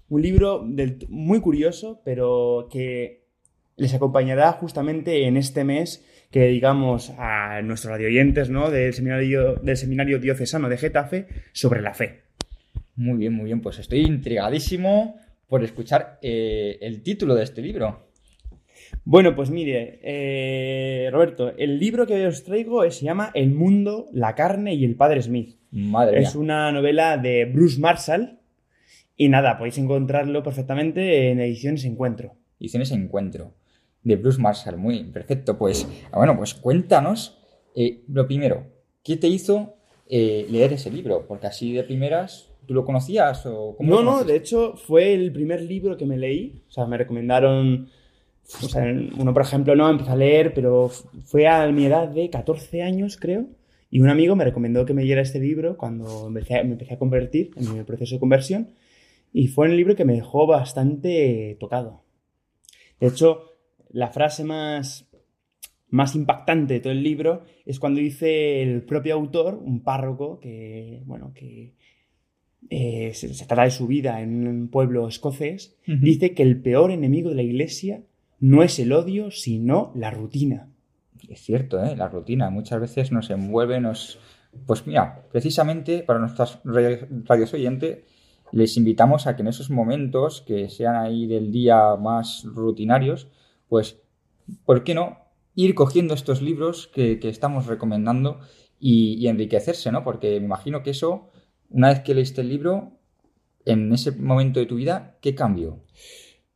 [0.09, 3.25] un libro del- muy curioso, pero que
[3.75, 8.69] les acompañará justamente en este mes que dedicamos a nuestros radioyentes, ¿no?
[8.71, 12.21] Del seminario, del seminario diocesano de Getafe sobre la fe.
[12.95, 13.61] Muy bien, muy bien.
[13.61, 15.15] Pues estoy intrigadísimo
[15.47, 18.07] por escuchar eh, el título de este libro.
[19.05, 24.35] Bueno, pues mire, eh, Roberto, el libro que os traigo se llama El mundo, la
[24.35, 25.57] carne y el padre Smith.
[25.71, 26.41] Madre Es mía.
[26.43, 28.36] una novela de Bruce Marshall
[29.17, 32.35] y nada, podéis encontrarlo perfectamente en Ediciones Encuentro.
[32.59, 33.55] Ediciones Encuentro,
[34.03, 34.77] de Bruce Marshall.
[34.77, 35.57] Muy perfecto.
[35.57, 37.39] Pues, ah, bueno, pues cuéntanos,
[37.75, 38.67] eh, lo primero,
[39.03, 39.75] ¿qué te hizo
[40.07, 41.25] eh, leer ese libro?
[41.27, 45.31] Porque así de primeras, ¿tú lo conocías o cómo No, no, de hecho fue el
[45.31, 46.61] primer libro que me leí.
[46.69, 47.89] O sea, me recomendaron.
[48.63, 48.83] O sea,
[49.17, 50.89] uno, por ejemplo, no empecé a leer, pero
[51.25, 53.47] fue a mi edad de 14 años, creo.
[53.89, 56.99] Y un amigo me recomendó que me leyera este libro cuando empecé me empecé a
[56.99, 58.67] convertir en mi proceso de conversión.
[59.33, 62.03] Y fue el libro que me dejó bastante tocado.
[62.99, 63.57] De hecho,
[63.89, 65.09] la frase más,
[65.89, 71.03] más impactante de todo el libro es cuando dice el propio autor, un párroco, que,
[71.05, 71.75] bueno, que
[72.69, 76.91] eh, se, se trata de su vida en un pueblo escocés, dice que el peor
[76.91, 78.03] enemigo de la iglesia
[78.39, 80.69] no es el odio, sino la rutina.
[81.29, 81.95] Es cierto, ¿eh?
[81.95, 84.19] la rutina muchas veces nos envuelve, nos...
[84.65, 87.99] Pues mira, precisamente para nuestras radio- radios oyentes,
[88.51, 93.27] les invitamos a que en esos momentos que sean ahí del día más rutinarios,
[93.67, 94.01] pues,
[94.65, 95.17] ¿por qué no
[95.55, 98.39] ir cogiendo estos libros que, estamos recomendando
[98.79, 100.03] y, enriquecerse, ¿no?
[100.03, 101.31] Porque me imagino que eso,
[101.69, 102.99] una vez que leíste el libro,
[103.65, 105.83] en ese momento de tu vida, ¿qué cambió?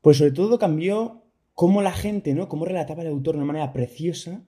[0.02, 1.24] Pues sobre todo cambió
[1.56, 2.48] cómo la gente, ¿no?
[2.48, 4.46] Cómo relataba el autor de una manera preciosa,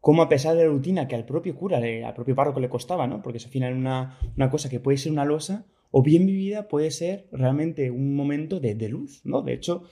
[0.00, 3.06] cómo a pesar de la rutina que al propio cura, al propio párroco le costaba,
[3.06, 3.22] ¿no?
[3.22, 6.68] Porque es al final una, una cosa que puede ser una losa o bien vivida
[6.68, 9.42] puede ser realmente un momento de, de luz, ¿no?
[9.42, 9.84] De hecho,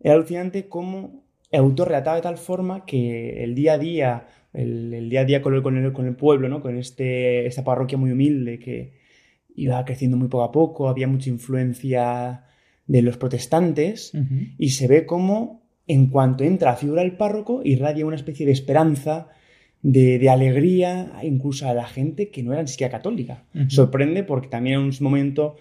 [0.00, 4.94] era alucinante cómo el autor relataba de tal forma que el día a día, el,
[4.94, 6.60] el día a día con el, con el, con el pueblo, ¿no?
[6.60, 8.92] Con este, esta parroquia muy humilde que
[9.54, 12.44] iba creciendo muy poco a poco, había mucha influencia
[12.86, 14.12] de los protestantes
[14.58, 18.52] y se ve cómo en cuanto entra la figura del párroco irradia una especie de
[18.52, 19.28] esperanza,
[19.82, 23.44] de, de alegría, incluso a la gente que no era ni siquiera católica.
[23.68, 25.56] Sorprende porque también en un momento,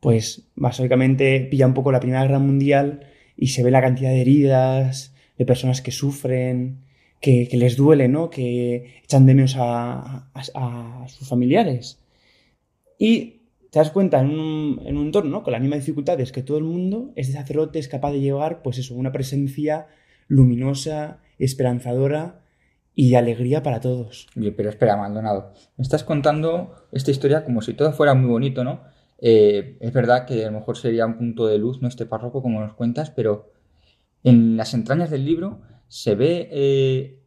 [0.00, 3.00] pues básicamente pilla un poco la Primera Guerra Mundial
[3.36, 6.78] y se ve la cantidad de heridas, de personas que sufren,
[7.20, 8.28] que, que les duele, ¿no?
[8.30, 11.98] Que echan de menos a, a- a sus familiares.
[12.98, 13.40] Y
[13.70, 15.42] te das cuenta en un, en un entorno ¿no?
[15.42, 18.78] con las mismas dificultades que todo el mundo, este sacerdote es capaz de llevar, pues
[18.78, 19.86] eso, una presencia
[20.28, 22.43] luminosa, esperanzadora
[22.94, 24.28] y alegría para todos.
[24.34, 25.52] Pero espera, Maldonado.
[25.76, 28.82] Me estás contando esta historia como si todo fuera muy bonito, ¿no?
[29.18, 31.88] Eh, es verdad que a lo mejor sería un punto de luz, ¿no?
[31.88, 33.52] Este párroco, como nos cuentas, pero
[34.22, 37.20] en las entrañas del libro se ve, eh,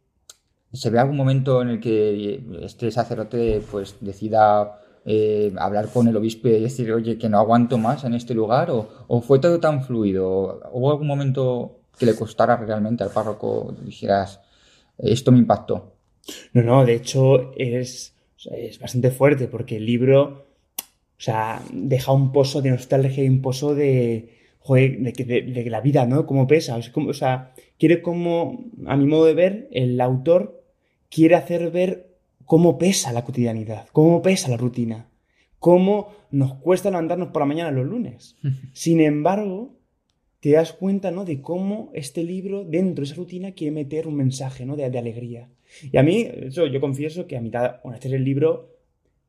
[0.72, 6.16] se ve algún momento en el que este sacerdote pues decida eh, hablar con el
[6.16, 9.60] obispo y decir, oye, que no aguanto más en este lugar, o, o fue todo
[9.60, 14.40] tan fluido, ¿hubo algún momento que le costara realmente al párroco, dijeras,
[14.98, 15.94] esto me impactó?
[16.52, 18.14] No, no, de hecho es,
[18.50, 20.46] es bastante fuerte porque el libro,
[20.76, 26.06] o sea, deja un pozo de nostalgia y un pozo de, joder, de, la vida,
[26.06, 26.26] ¿no?
[26.26, 26.76] Cómo pesa.
[26.76, 30.62] O sea, como- o sea, quiere como, a mi modo de ver, el autor
[31.10, 35.08] quiere hacer ver cómo pesa la cotidianidad, cómo pesa la rutina,
[35.58, 38.36] cómo nos cuesta levantarnos por la mañana los lunes.
[38.74, 39.77] Sin embargo,
[40.40, 41.24] te das cuenta, ¿no?
[41.24, 44.76] De cómo este libro, dentro de esa rutina, quiere meter un mensaje, ¿no?
[44.76, 45.48] De, de alegría.
[45.82, 48.76] Y a mí, eso, yo confieso que a mitad, bueno, este es el libro,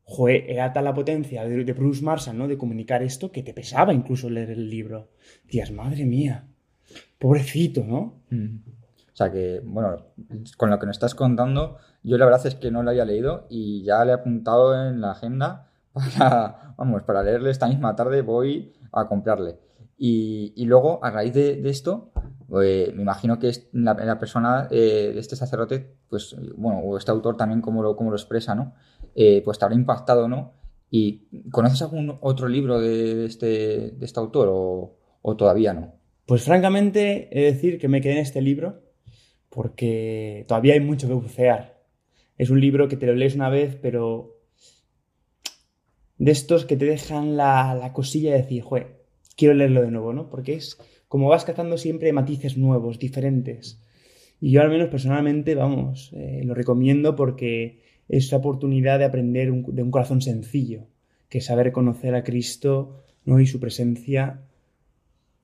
[0.04, 2.48] joder, era tal la potencia de, de Bruce Marshall, ¿no?
[2.48, 5.08] De comunicar esto que te pesaba incluso leer el libro.
[5.44, 6.46] Decías, madre mía,
[7.18, 8.20] pobrecito, ¿no?
[8.30, 10.06] O sea que, bueno,
[10.56, 13.46] con lo que nos estás contando, yo la verdad es que no lo había leído
[13.50, 15.70] y ya le he apuntado en la agenda
[16.76, 19.56] vamos, para leerle esta misma tarde voy a comprarle.
[20.02, 22.10] Y, luego, a raíz de, esto,
[22.62, 27.60] eh, me imagino que la, persona de este sacerdote, pues, bueno, o este autor también
[27.60, 28.72] como lo, como lo expresa, ¿no?
[29.14, 30.54] Eh, pues te habrá impactado, ¿no?
[30.88, 35.92] ¿Y conoces algún otro libro de, este, de este autor o, o todavía no?
[36.24, 38.80] Pues francamente, he de decir que me quedé en este libro
[39.50, 41.84] porque todavía hay mucho que bucear.
[42.38, 44.38] Es un libro que te lo lees una vez, pero
[46.16, 48.99] de estos que te dejan la, la cosilla de decir, joder,
[49.40, 50.28] quiero leerlo de nuevo, ¿no?
[50.30, 50.78] Porque es
[51.08, 53.80] como vas cazando siempre matices nuevos, diferentes.
[54.40, 59.50] Y yo al menos personalmente, vamos, eh, lo recomiendo porque es la oportunidad de aprender
[59.50, 60.82] un- de un corazón sencillo,
[61.28, 63.40] que es saber conocer a Cristo ¿no?
[63.40, 64.40] y su presencia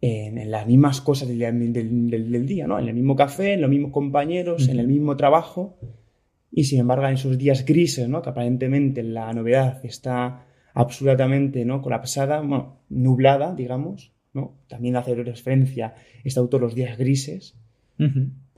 [0.00, 2.78] en, en las mismas cosas del, del- del- del día, ¿no?
[2.78, 5.76] En el mismo café, en los mismos compañeros, en el mismo trabajo.
[6.52, 8.22] Y sin embargo, en esos días grises, ¿no?
[8.22, 10.44] Que aparentemente la novedad está
[10.76, 11.82] absolutamente, ¿no?
[11.82, 14.54] Colapsada, bueno, nublada, digamos, ¿no?
[14.68, 17.56] También hace referencia este autor los días grises,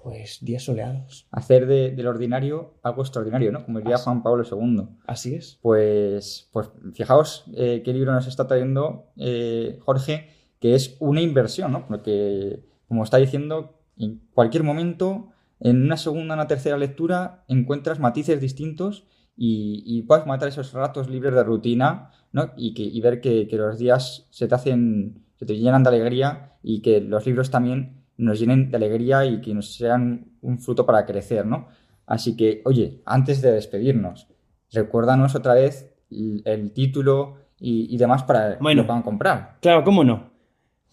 [0.02, 1.26] pues días soleados.
[1.30, 3.64] hacer de- del ordinario algo extraordinario, ¿no?
[3.64, 4.88] Como diría Así- Juan Pablo II.
[5.06, 5.58] Así es.
[5.62, 10.28] Pues, pues fijaos eh, qué libro nos está trayendo eh, Jorge,
[10.60, 11.86] que es una inversión, ¿no?
[11.86, 15.28] Porque, como está diciendo, en cualquier momento,
[15.60, 19.06] en una segunda o una tercera lectura, encuentras matices distintos
[19.38, 22.50] y, y puedes matar esos ratos libres de rutina, ¿no?
[22.56, 25.90] Y, que, y ver que, que los días se te hacen, se te llenan de
[25.90, 30.58] alegría y que los libros también nos llenen de alegría y que nos sean un
[30.58, 31.68] fruto para crecer, ¿no?
[32.04, 34.26] Así que, oye, antes de despedirnos,
[34.72, 38.82] recuérdanos otra vez el, el título y, y demás para que Bueno.
[38.82, 39.58] lo puedan comprar.
[39.60, 40.30] Claro, cómo no.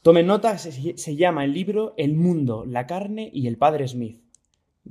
[0.03, 4.21] Tomen nota, se, se llama el libro El mundo, la carne y el padre Smith.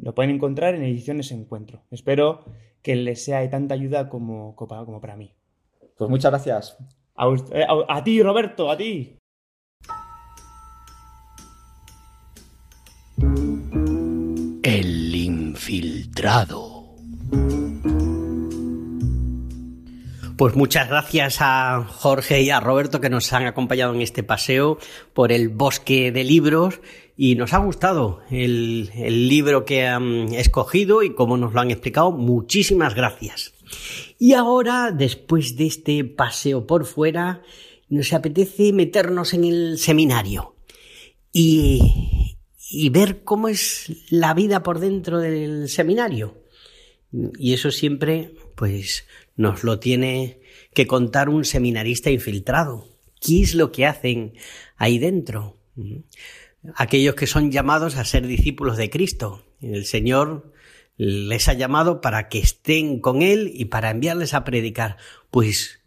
[0.01, 1.83] Lo pueden encontrar en Ediciones Encuentro.
[1.91, 2.45] Espero
[2.83, 5.33] que les sea de tanta ayuda como, como, como para mí.
[5.97, 6.77] Pues muchas gracias.
[7.15, 9.17] A, ust- eh, a- a ti, Roberto, a ti.
[14.63, 16.95] El infiltrado.
[20.37, 24.79] Pues muchas gracias a Jorge y a Roberto que nos han acompañado en este paseo
[25.13, 26.81] por el bosque de libros
[27.17, 28.91] y nos ha gustado el,
[29.29, 32.11] libro que han escogido y como nos lo han explicado.
[32.11, 33.55] Muchísimas gracias.
[34.19, 37.43] Y ahora, después de este paseo por fuera,
[37.89, 40.57] nos apetece meternos en el seminario
[41.33, 41.81] y
[42.91, 46.43] ver cómo es la vida por dentro del seminario.
[47.39, 49.07] Y eso siempre, pues,
[49.37, 50.41] nos lo tiene
[50.73, 52.89] que contar un seminarista infiltrado.
[53.21, 54.35] ¿Qué es lo que hacen
[54.77, 55.59] ahí dentro?
[56.75, 59.45] Aquellos que son llamados a ser discípulos de Cristo.
[59.61, 60.53] El Señor
[60.97, 64.97] les ha llamado para que estén con Él y para enviarles a predicar.
[65.31, 65.81] Pues,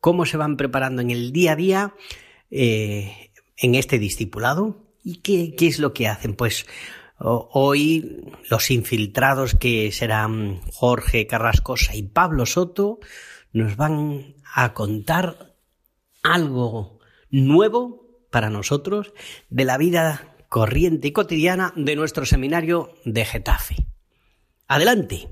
[0.00, 1.94] ¿cómo se van preparando en el día a día
[2.50, 4.84] eh, en este discipulado?
[5.04, 6.34] ¿Y qué, qué es lo que hacen?
[6.34, 6.66] Pues
[7.18, 12.98] hoy los infiltrados que serán Jorge Carrascosa y Pablo Soto
[13.52, 15.56] nos van a contar
[16.22, 16.98] algo
[17.30, 19.12] nuevo para nosotros
[19.48, 23.86] de la vida corriente y cotidiana de nuestro seminario de Getafe.
[24.68, 25.28] Adelante.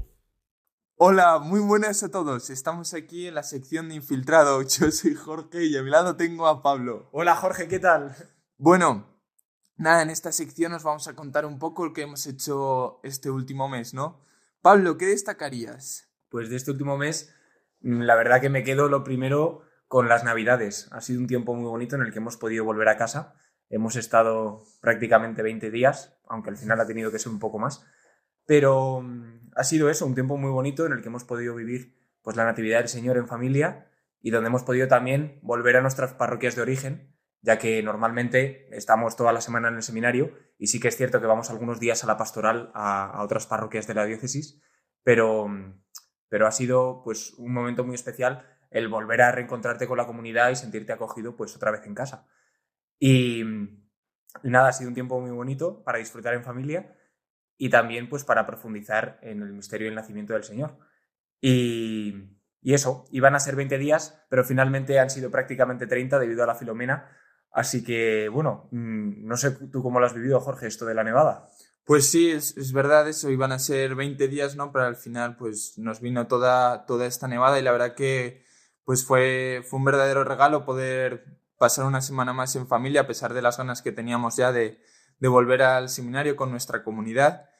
[0.96, 2.50] Hola, muy buenas a todos.
[2.50, 4.62] Estamos aquí en la sección de infiltrado.
[4.62, 7.08] Yo soy Jorge y a mi lado tengo a Pablo.
[7.12, 8.16] Hola Jorge, ¿qué tal?
[8.56, 9.13] Bueno,
[9.76, 13.30] nada, en esta sección os vamos a contar un poco lo que hemos hecho este
[13.30, 14.20] último mes, ¿no?
[14.62, 16.08] Pablo, ¿qué destacarías?
[16.28, 17.34] Pues de este último mes,
[17.80, 20.88] la verdad que me quedo lo primero con las Navidades.
[20.90, 23.34] Ha sido un tiempo muy bonito en el que hemos podido volver a casa.
[23.68, 27.84] Hemos estado prácticamente 20 días, aunque al final ha tenido que ser un poco más.
[28.46, 31.94] Pero mm, ha sido eso, un tiempo muy bonito en el que hemos podido vivir
[32.22, 36.14] pues la Natividad del Señor en familia y donde hemos podido también volver a nuestras
[36.14, 37.13] parroquias de origen,
[37.44, 41.20] ya que normalmente estamos toda la semana en el seminario y sí que es cierto
[41.20, 44.62] que vamos algunos días a la pastoral a, a otras parroquias de la diócesis,
[45.02, 45.46] pero,
[46.30, 50.50] pero ha sido pues un momento muy especial el volver a reencontrarte con la comunidad
[50.50, 52.26] y sentirte acogido pues otra vez en casa.
[52.98, 56.96] Y, y nada, ha sido un tiempo muy bonito para disfrutar en familia
[57.58, 60.78] y también pues para profundizar en el misterio del nacimiento del Señor.
[61.42, 66.42] Y, y, eso, iban a ser 20 días, pero finalmente han sido prácticamente 30 debido
[66.42, 67.10] a la Filomena.
[67.54, 71.04] Así que, bueno, mm, no sé tú cómo lo has vivido, Jorge, esto de la
[71.04, 71.48] nevada.
[71.84, 74.72] Pues sí, es, verdad eso, iban a ser 20 días, ¿no?
[74.72, 78.44] Pero al final pues nos vino toda, toda esta nevada y la verdad que
[78.84, 81.26] pues fue, fue un verdadero regalo poder
[81.58, 84.80] pasar una semana más en familia a pesar de las ganas que teníamos ya de,
[85.20, 87.50] de volver al seminario con nuestra comunidad.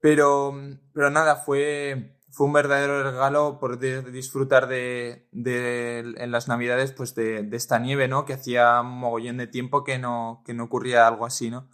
[0.00, 0.52] Pero,
[0.92, 7.48] pero nada, fue, fue un verdadero regalo poder disfrutar de, en las navidades pues de,
[7.52, 8.24] esta nieve, ¿no?
[8.24, 11.68] Que hacía un mogollón de tiempo que no, que no ocurría algo así, ¿no?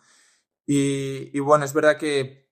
[0.67, 2.51] Y, bueno, es verdad que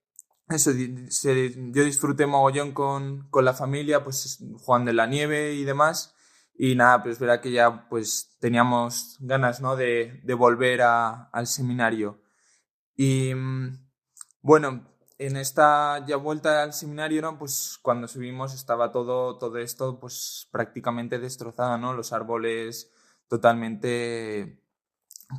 [0.49, 6.15] eso, yo disfruté mogollón con, con la familia, pues jugando en la nieve y demás.
[6.55, 9.77] Y nada, pues es verdad que ya pues teníamos ganas, ¿no?
[9.77, 12.23] De, de volver a, al seminario.
[12.97, 13.33] Y
[14.41, 14.89] bueno,
[15.19, 17.39] en esta ya vuelta al seminario, ¿no?
[17.39, 21.93] Pues cuando subimos estaba todo, todo esto pues prácticamente destrozado, ¿no?
[21.93, 22.93] Los árboles
[23.29, 24.63] totalmente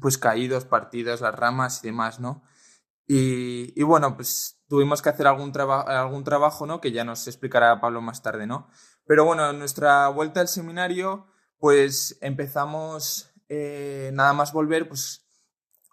[0.01, 2.43] pues caídos, partidos, las ramas y demás, ¿no?
[3.07, 6.81] Y, y bueno, pues tuvimos que hacer algún, algún trabajo, ¿no?
[6.81, 8.69] Que ya nos explicará Pablo más tarde, ¿no?
[9.05, 11.25] Pero bueno, en nuestra vuelta al seminario,
[11.57, 15.28] pues empezamos eh, nada más volver, pues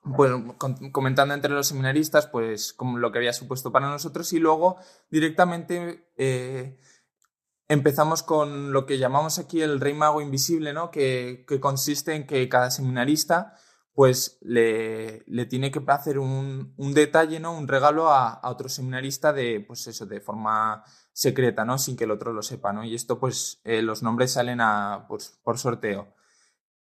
[0.07, 0.57] bueno,
[0.93, 4.77] comentando entre los seminaristas, pues como lo que había supuesto para nosotros y luego
[5.11, 6.79] directamente eh,
[7.67, 10.93] empezamos con lo que llamamos aquí el rey mago invisible, ¿no?
[10.93, 13.55] Que, que consiste en que cada seminarista
[13.95, 17.57] pues le, le tiene que hacer un, un, detalle, ¿no?
[17.57, 21.79] Un regalo a, a, otro seminarista de, pues eso, de forma secreta, ¿no?
[21.79, 22.85] Sin que el otro lo sepa, ¿no?
[22.85, 26.15] Y esto, pues, eh, los nombres salen a, pues, por sorteo.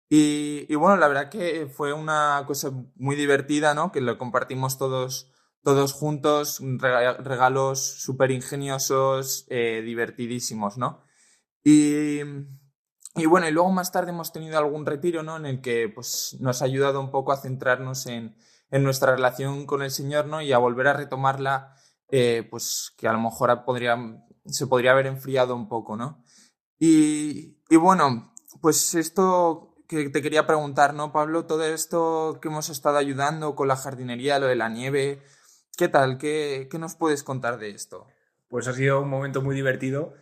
[0.08, 3.90] Y, y, bueno, la verdad que fue una cosa muy divertida, ¿no?
[3.90, 5.30] Que lo compartimos todos,
[5.62, 11.02] todos juntos, regalos súper ingeniosos, eh, divertidísimos, ¿no?
[11.64, 12.20] Y,
[13.16, 15.36] y, bueno, y luego más tarde hemos tenido algún retiro, ¿no?
[15.36, 18.36] En el que pues, nos ha ayudado un poco a centrarnos en,
[18.70, 20.42] en nuestra relación con el Señor, ¿no?
[20.42, 21.74] Y a volver a retomarla,
[22.08, 23.96] eh, pues que a lo mejor podría,
[24.44, 26.22] se podría haber enfriado un poco, ¿no?
[26.78, 31.46] Y, y bueno, pues esto que te quería preguntar, ¿no, Pablo?
[31.46, 35.22] Todo esto que hemos estado ayudando con la jardinería, lo de la nieve,
[35.76, 36.18] ¿qué tal?
[36.18, 38.06] ¿Qué, qué nos puedes contar de esto?
[38.48, 40.14] Pues ha sido un momento muy divertido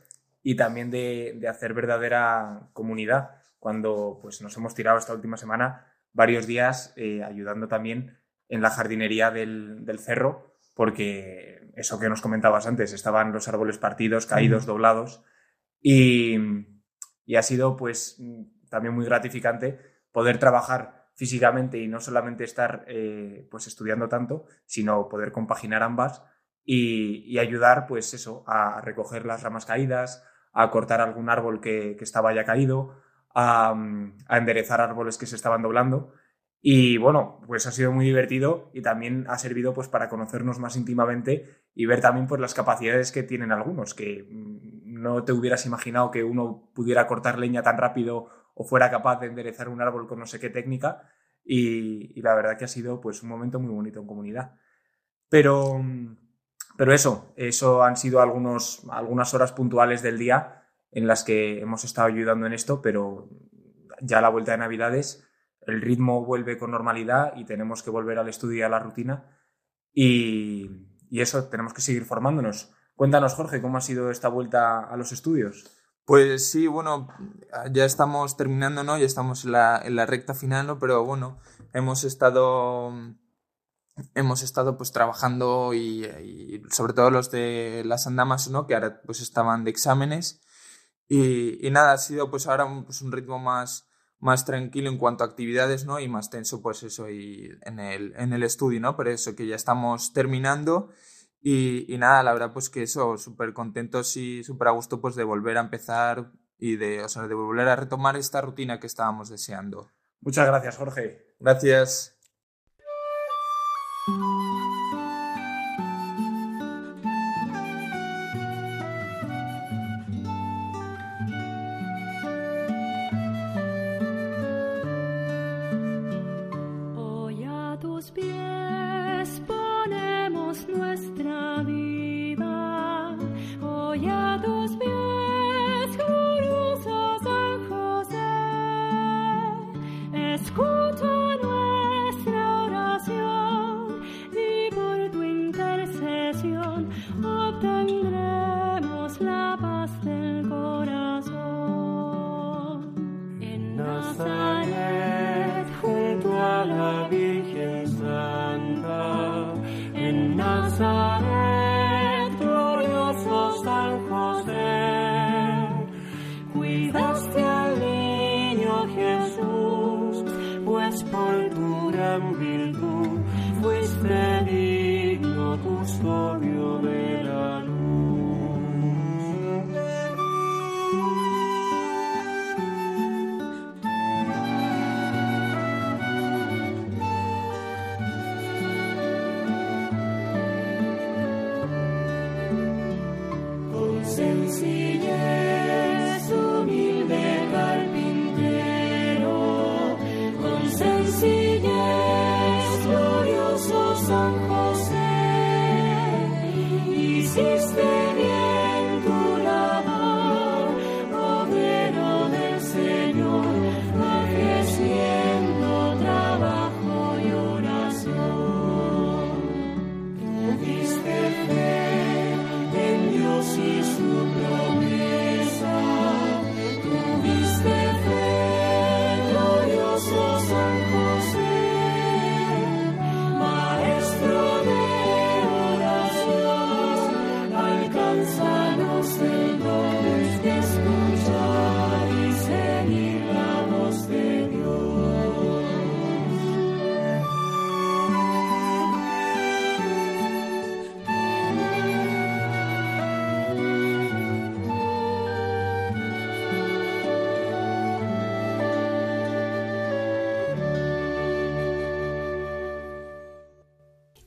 [0.42, 5.86] y también de, de, hacer verdadera comunidad, cuando pues, nos hemos tirado esta última semana
[6.12, 12.20] varios días eh, ayudando también en la jardinería del, del cerro, porque eso que nos
[12.20, 15.22] comentabas antes, estaban los árboles partidos, caídos, doblados,
[15.80, 16.36] y,
[17.24, 18.20] y ha sido pues
[18.72, 19.78] también muy gratificante
[20.10, 26.24] poder trabajar físicamente y no solamente estar eh, pues estudiando tanto, sino poder compaginar ambas
[26.64, 32.04] y, ayudar pues eso, a recoger las ramas caídas, a cortar algún árbol que, que
[32.04, 32.96] estaba ya caído,
[33.34, 33.74] a,
[34.26, 36.14] a enderezar árboles que se estaban doblando.
[36.64, 40.76] Y bueno, pues ha sido muy divertido y también ha servido pues para conocernos más
[40.76, 45.66] íntimamente y ver también pues las capacidades que tienen algunos, que mm, no te hubieras
[45.66, 50.06] imaginado que uno pudiera cortar leña tan rápido o fuera capaz de enderezar un árbol
[50.06, 51.08] con no sé qué técnica
[51.44, 54.54] y, la verdad que ha sido pues un momento muy bonito en comunidad.
[55.28, 55.82] Pero,
[56.76, 61.84] pero eso, eso han sido algunos, algunas horas puntuales del día en las que hemos
[61.84, 63.30] estado ayudando en esto, pero
[64.00, 65.26] ya a la vuelta de Navidades
[65.66, 69.24] el ritmo vuelve con normalidad y tenemos que volver al estudio y a la rutina
[69.94, 70.70] y,
[71.08, 72.72] y eso, tenemos que seguir formándonos.
[72.96, 75.81] Cuéntanos, Jorge, ¿cómo ha sido esta vuelta a los estudios?
[76.04, 77.08] Pues sí, bueno,
[77.70, 78.98] ya estamos terminando, ¿no?
[78.98, 80.78] Ya estamos en la, en la recta final, ¿no?
[80.78, 81.38] Pero bueno,
[81.72, 82.92] hemos estado
[84.14, 88.66] hemos estado pues trabajando y, sobre todo los de las andamas, ¿no?
[88.66, 90.40] Que ahora pues estaban de exámenes
[91.08, 93.88] y, y nada, ha sido pues ahora un, pues, un ritmo más,
[94.18, 96.00] más tranquilo en cuanto a actividades, ¿no?
[96.00, 98.96] Y más tenso, pues eso, y en el, en el estudio, ¿no?
[98.96, 100.90] Pero eso, que ya estamos terminando
[101.42, 105.16] y, y nada, la verdad, pues que eso, súper contentos y súper a gusto, pues
[105.16, 108.86] de volver a empezar y de, o sea, de volver a retomar esta rutina que
[108.86, 109.90] estábamos deseando.
[110.20, 111.34] Muchas gracias, Jorge.
[111.40, 112.16] Gracias.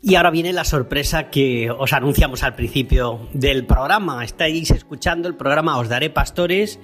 [0.07, 4.23] Y ahora viene la sorpresa que os anunciamos al principio del programa.
[4.23, 6.79] Estáis escuchando el programa Os Daré Pastores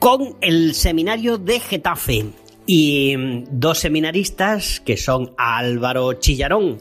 [0.00, 2.26] con el seminario de Getafe
[2.66, 6.78] y mm, dos seminaristas que son Álvaro Chillarón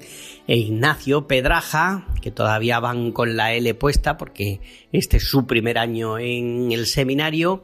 [0.47, 4.59] e Ignacio Pedraja, que todavía van con la L puesta porque
[4.91, 7.61] este es su primer año en el seminario,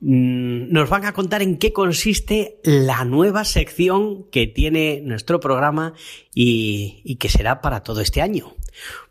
[0.00, 5.94] nos van a contar en qué consiste la nueva sección que tiene nuestro programa
[6.34, 8.54] y, y que será para todo este año.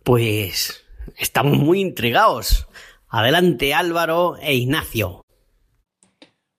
[0.04, 0.86] Pues
[1.18, 2.68] estamos muy intrigados.
[3.08, 5.26] Adelante Álvaro e Ignacio.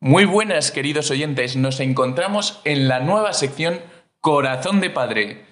[0.00, 1.56] Muy buenas, queridos oyentes.
[1.56, 3.80] Nos encontramos en la nueva sección
[4.20, 5.46] Corazón de Padre.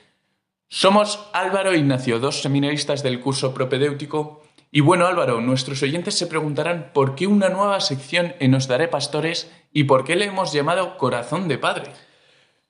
[0.68, 4.42] Somos Álvaro e Ignacio, dos seminaristas del curso propedéutico.
[4.76, 8.88] Y bueno, Álvaro, nuestros oyentes se preguntarán por qué una nueva sección en Os Daré
[8.88, 11.92] Pastores y por qué le hemos llamado Corazón de Padre.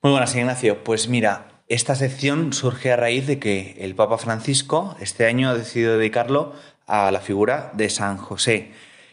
[0.03, 0.85] Muy buenas, Ignacio.
[0.85, 5.55] Pues mira, esta sección surge a raíz de que el Papa Francisco este año ha
[5.55, 6.53] decidido dedicarlo
[6.87, 8.73] a la figura de San José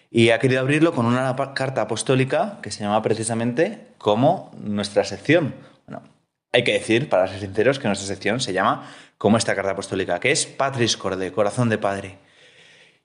[0.10, 5.56] y ha querido abrirlo con una carta apostólica que se llama precisamente como nuestra sección.
[5.88, 6.04] Bueno,
[6.52, 10.20] hay que decir, para ser sinceros, que nuestra sección se llama como esta carta apostólica,
[10.20, 12.18] que es Patris Corde, corazón de padre.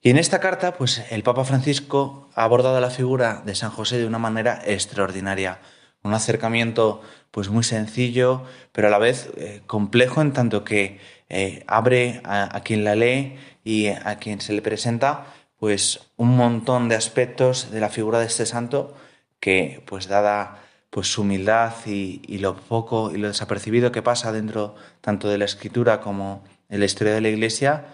[0.07, 3.99] Y en esta carta, pues el Papa Francisco ha abordado la figura de San José
[3.99, 5.59] de una manera extraordinaria,
[6.05, 7.03] un acercamiento
[7.33, 12.61] pues muy sencillo, pero a la vez eh, complejo en tanto que eh, abre a,
[12.61, 15.27] quien la lee y a quien se le presenta
[15.59, 18.95] pues un montón de aspectos de la figura de este santo
[19.41, 24.77] que pues dada pues su humildad y, lo poco y lo desapercibido que pasa dentro
[25.01, 27.87] tanto de la escritura como de la historia de la iglesia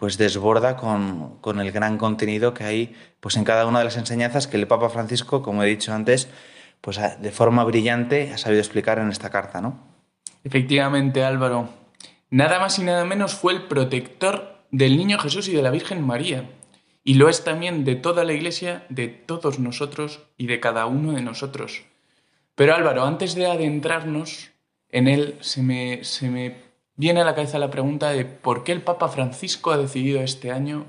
[0.00, 3.98] pues desborda con, con el gran contenido que hay pues en cada una de las
[3.98, 6.26] enseñanzas que el Papa Francisco, como he dicho antes,
[6.80, 9.78] pues de forma brillante ha sabido explicar en esta carta, ¿no?
[10.42, 11.68] Efectivamente, Álvaro.
[12.30, 16.00] Nada más y nada menos fue el protector del niño Jesús y de la Virgen
[16.00, 16.48] María.
[17.04, 21.12] Y lo es también de toda la Iglesia, de todos nosotros y de cada uno
[21.12, 21.82] de nosotros.
[22.54, 24.50] Pero Álvaro, antes de adentrarnos
[24.88, 26.69] en él, se me, se me
[27.00, 30.52] viene a la cabeza la pregunta de por qué el Papa Francisco ha decidido este
[30.52, 30.84] año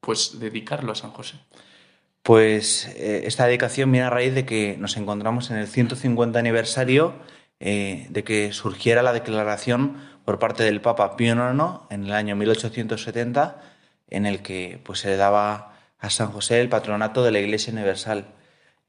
[0.00, 1.36] pues dedicarlo a San José.
[2.24, 7.14] Pues eh, esta dedicación viene a raíz de que nos encontramos en el 150 aniversario
[7.60, 12.34] eh, de que surgiera la declaración por parte del Papa Pío IX en el año
[12.34, 13.62] 1870,
[14.10, 17.72] en el que pues, se le daba a San José el patronato de la Iglesia
[17.72, 18.26] Universal.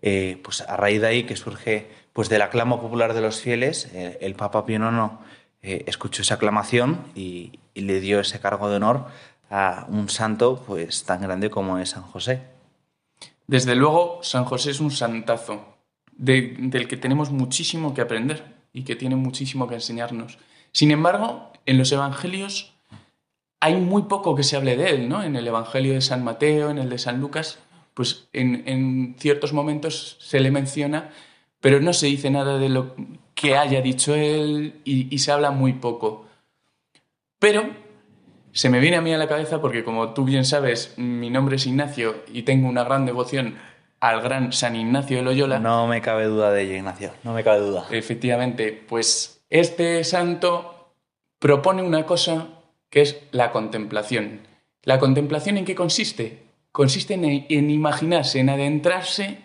[0.01, 3.89] Eh, pues a raíz de ahí que surge pues del aclamo popular de los fieles,
[3.93, 5.11] el Papa Pío IX
[5.63, 9.07] eh, escuchó esa aclamación y, le dio ese cargo de honor
[9.49, 12.43] a un santo pues tan grande como es San José.
[13.47, 15.75] Desde luego, San José es un santazo
[16.11, 18.43] de- del que tenemos muchísimo que aprender
[18.73, 20.37] y que tiene muchísimo que enseñarnos.
[20.71, 22.73] Sin embargo, en los evangelios
[23.59, 25.23] hay muy poco que se hable de él, ¿no?
[25.23, 27.57] En el evangelio de San Mateo, en el de San Lucas,
[27.93, 31.09] pues en, en ciertos momentos se le menciona,
[31.59, 32.95] pero no se dice nada de lo
[33.35, 36.25] que haya dicho él y, y se habla muy poco.
[37.39, 37.65] Pero
[38.51, 41.55] se me viene a mí a la cabeza porque, como tú bien sabes, mi nombre
[41.57, 43.55] es Ignacio y tengo una gran devoción
[43.99, 45.59] al gran San Ignacio de Loyola.
[45.59, 47.11] No me cabe duda de ello, Ignacio.
[47.23, 47.85] No me cabe duda.
[47.89, 50.93] Efectivamente, pues este santo
[51.39, 52.47] propone una cosa
[52.89, 54.41] que es la contemplación.
[54.83, 56.43] ¿La contemplación en qué consiste?
[56.71, 59.37] Consiste en, en imaginarse, en adentrarse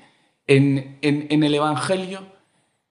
[0.46, 2.26] en, en- en el Evangelio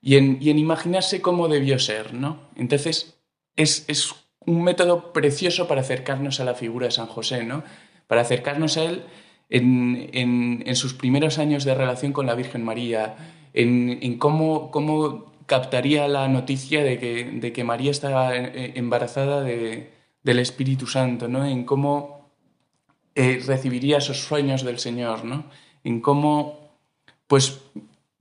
[0.08, 2.40] y en, imaginarse cómo debió ser, ¿no?
[2.56, 3.20] Entonces,
[3.58, 7.64] es, es un método precioso para acercarnos a la figura de San José, ¿no?
[8.08, 9.04] Para acercarnos a él
[9.50, 13.16] en, en- sus primeros años de relación con la Virgen María,
[13.54, 19.92] en, en cómo, cómo captaría la noticia de que, de que María estaba embarazada de-
[20.24, 21.46] del Espíritu Santo, ¿no?
[21.46, 22.32] En cómo
[23.16, 25.46] eh, recibiría esos sueños del Señor, ¿no?
[25.84, 26.70] En cómo,
[27.28, 27.60] pues,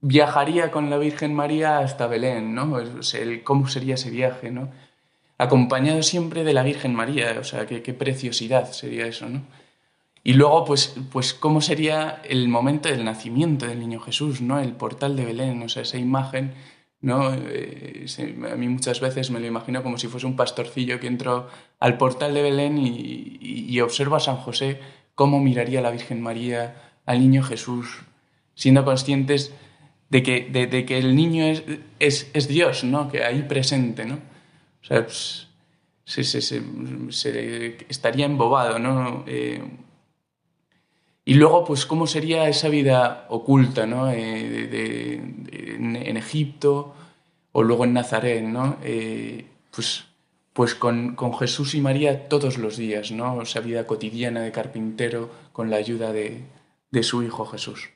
[0.01, 2.79] viajaría con la Virgen María hasta Belén, ¿no?
[2.79, 4.69] El- cómo sería ese viaje, ¿no?
[5.37, 9.41] Acompañado siempre de la Virgen María, o sea, qué, qué preciosidad sería eso, ¿no?
[10.23, 14.59] Y luego, pues, pues, cómo sería el momento del nacimiento del niño Jesús, ¿no?
[14.59, 16.53] El portal de Belén, o sea, esa imagen,
[17.01, 17.33] ¿no?
[17.33, 18.05] Eh,
[18.51, 21.47] a mí muchas veces me lo imagino como si fuese un pastorcillo que entró
[21.79, 24.79] al portal de Belén y observa a San José
[25.15, 26.75] cómo miraría la Virgen María
[27.05, 28.01] al niño Jesús,
[28.55, 29.53] siendo conscientes
[30.09, 31.63] de que, que el niño es,
[31.99, 33.09] es, es Dios, ¿no?
[33.09, 34.15] Que ahí presente, ¿no?
[34.15, 35.47] O sea, pues,
[36.05, 39.23] se, se- se- estaría embobado, ¿no?
[39.27, 39.61] Eh,
[41.25, 44.09] y luego, pues, ¿cómo sería esa vida oculta, ¿no?
[44.11, 45.15] Eh, de-
[45.75, 46.93] en Egipto
[47.51, 48.77] o luego en Nazaret, ¿no?
[48.83, 50.05] Eh, pues,
[50.53, 53.41] pues con, con Jesús y María todos los días, ¿no?
[53.41, 56.43] Esa vida cotidiana de carpintero con la ayuda de,
[56.91, 57.89] de su Hijo Jesús.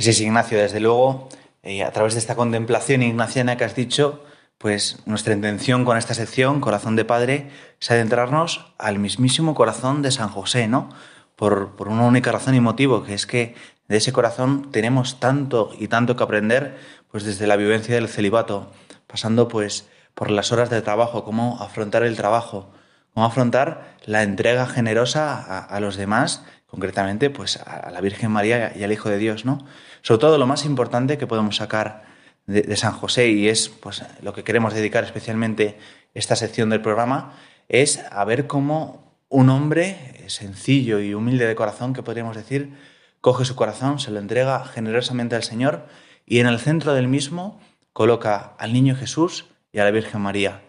[0.00, 0.56] Así es, Ignacio.
[0.56, 1.28] Desde luego,
[1.62, 4.24] eh, a través de esta contemplación ignaciana que has dicho,
[4.56, 10.10] pues nuestra intención con esta sección, Corazón de Padre, es adentrarnos al mismísimo corazón de
[10.10, 10.88] San José, ¿no?
[11.36, 13.54] Por, por una única razón y motivo, que es que
[13.88, 16.78] de ese corazón tenemos tanto y tanto que aprender,
[17.10, 18.72] pues desde la vivencia del celibato,
[19.06, 22.72] pasando pues por las horas de trabajo, cómo afrontar el trabajo,
[23.12, 28.82] cómo afrontar la entrega generosa a, los demás, concretamente pues a la Virgen María y
[28.82, 29.58] al Hijo de Dios, ¿no?
[30.02, 32.04] Sobre todo lo más importante que podemos sacar
[32.46, 35.78] de, San José y es pues lo que queremos dedicar especialmente
[36.14, 37.34] esta sección del programa
[37.68, 42.74] es a ver cómo un hombre sencillo y humilde de corazón, que podríamos decir,
[43.20, 45.86] coge su corazón, se lo entrega generosamente al Señor
[46.26, 47.60] y en el centro del mismo
[47.92, 50.62] coloca al niño Jesús y a la Virgen María.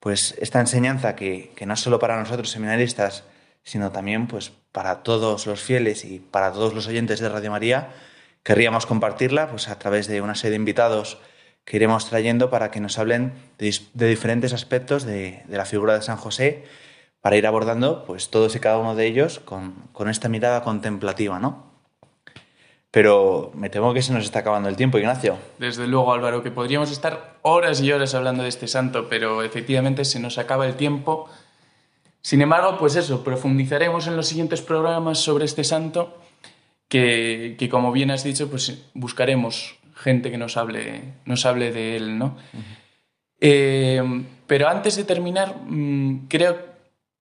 [0.00, 3.24] Pues esta enseñanza que, que no solo para nosotros seminaristas,
[3.62, 7.90] sino también pues para todos los fieles y para todos los oyentes de Radio María,
[8.44, 11.18] querríamos compartirla pues a través de una serie de invitados
[11.64, 13.74] que iremos trayendo para que nos hablen de,
[14.06, 16.64] diferentes aspectos de, de la figura de San José
[17.20, 21.40] para ir abordando pues todos y cada uno de ellos con, con esta mirada contemplativa,
[21.40, 21.72] ¿no?
[22.94, 25.36] Pero me temo que se nos está acabando el tiempo, Ignacio.
[25.58, 30.04] Desde luego, Álvaro, que podríamos estar horas y horas hablando de este santo, pero efectivamente
[30.04, 31.28] se nos acaba el tiempo.
[32.20, 36.16] Sin embargo, pues eso, profundizaremos en los siguientes programas sobre este santo,
[36.94, 41.96] que, que como bien has dicho, pues buscaremos gente que nos hable, nos hable de
[41.96, 42.36] él, ¿no?
[43.40, 44.02] Eh,
[44.46, 46.56] pero antes de terminar, mm, creo,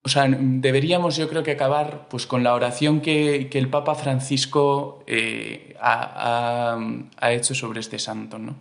[0.03, 3.95] o sea, deberíamos yo creo que acabar pues con la oración que, que el Papa
[3.95, 6.79] Francisco eh, ha, ha-
[7.17, 8.55] ha hecho sobre este santo, ¿no?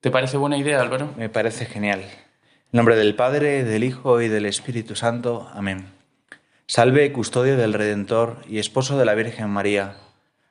[0.00, 1.10] ¿Te parece buena idea, Álvaro?
[1.16, 2.00] Me parece genial.
[2.00, 5.48] En nombre del Padre, del Hijo y del Espíritu Santo.
[5.54, 5.86] Amén.
[6.66, 9.96] Salve, custodio del Redentor y esposo de la Virgen María.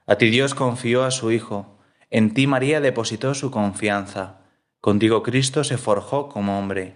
[0.10, 1.78] A ti Dios confió a su Hijo.
[2.10, 4.40] En ti María depositó su confianza.
[4.82, 6.96] Contigo Cristo se forjó como hombre.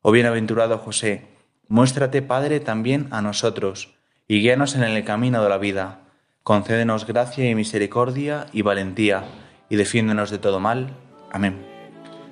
[0.00, 1.26] Oh bienaventurado José,
[1.68, 3.94] muéstrate Padre también a nosotros
[4.28, 6.00] y guíanos en el camino de la vida.
[6.42, 9.24] Concédenos gracia y misericordia y valentía
[9.68, 10.90] y defiéndenos de todo mal.
[11.32, 11.66] Amén.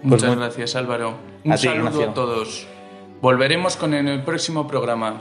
[0.00, 1.18] Pues Muchas muy- gracias, Álvaro.
[1.44, 2.66] Un A saludo a todos.
[3.20, 5.20] Volveremos con en el próximo programa.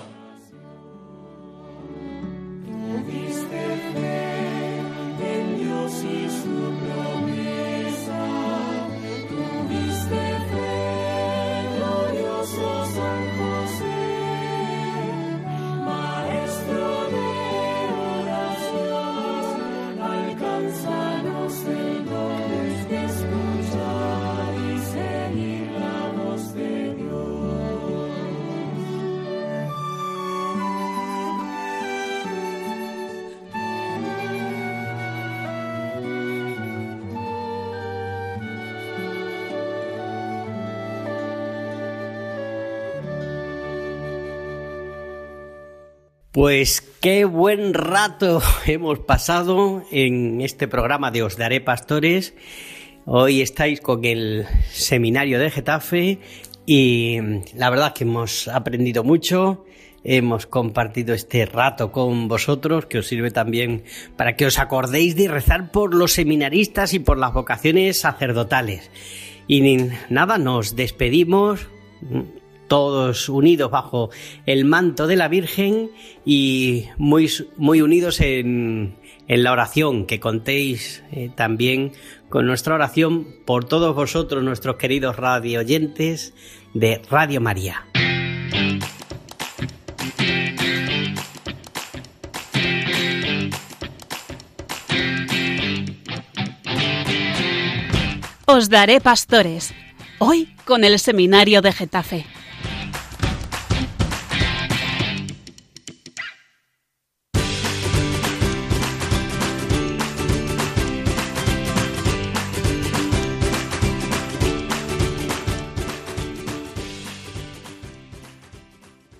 [46.34, 52.34] Pues qué buen rato hemos pasado en este programa de Os Daré Pastores.
[53.06, 56.18] Hoy estáis con el seminario de Getafe
[56.66, 57.20] y
[57.54, 59.64] la verdad es que hemos aprendido mucho.
[60.04, 63.84] Hemos compartido este rato con vosotros que os sirve también
[64.18, 68.90] para que os acordéis de rezar por los seminaristas y por las vocaciones sacerdotales.
[69.48, 69.62] Y
[70.10, 71.68] nada, nos despedimos
[72.68, 74.10] todos unidos bajo
[74.46, 75.92] el manto de la Virgen
[76.26, 78.96] y muy, muy unidos en,
[79.28, 81.92] en la oración, que contéis eh, también
[82.30, 86.34] con nuestra oración por todos vosotros, nuestros queridos radio oyentes
[86.74, 87.86] de Radio María.
[98.46, 99.74] Os daré pastores.
[100.20, 102.26] Hoy con el seminario de Getafe.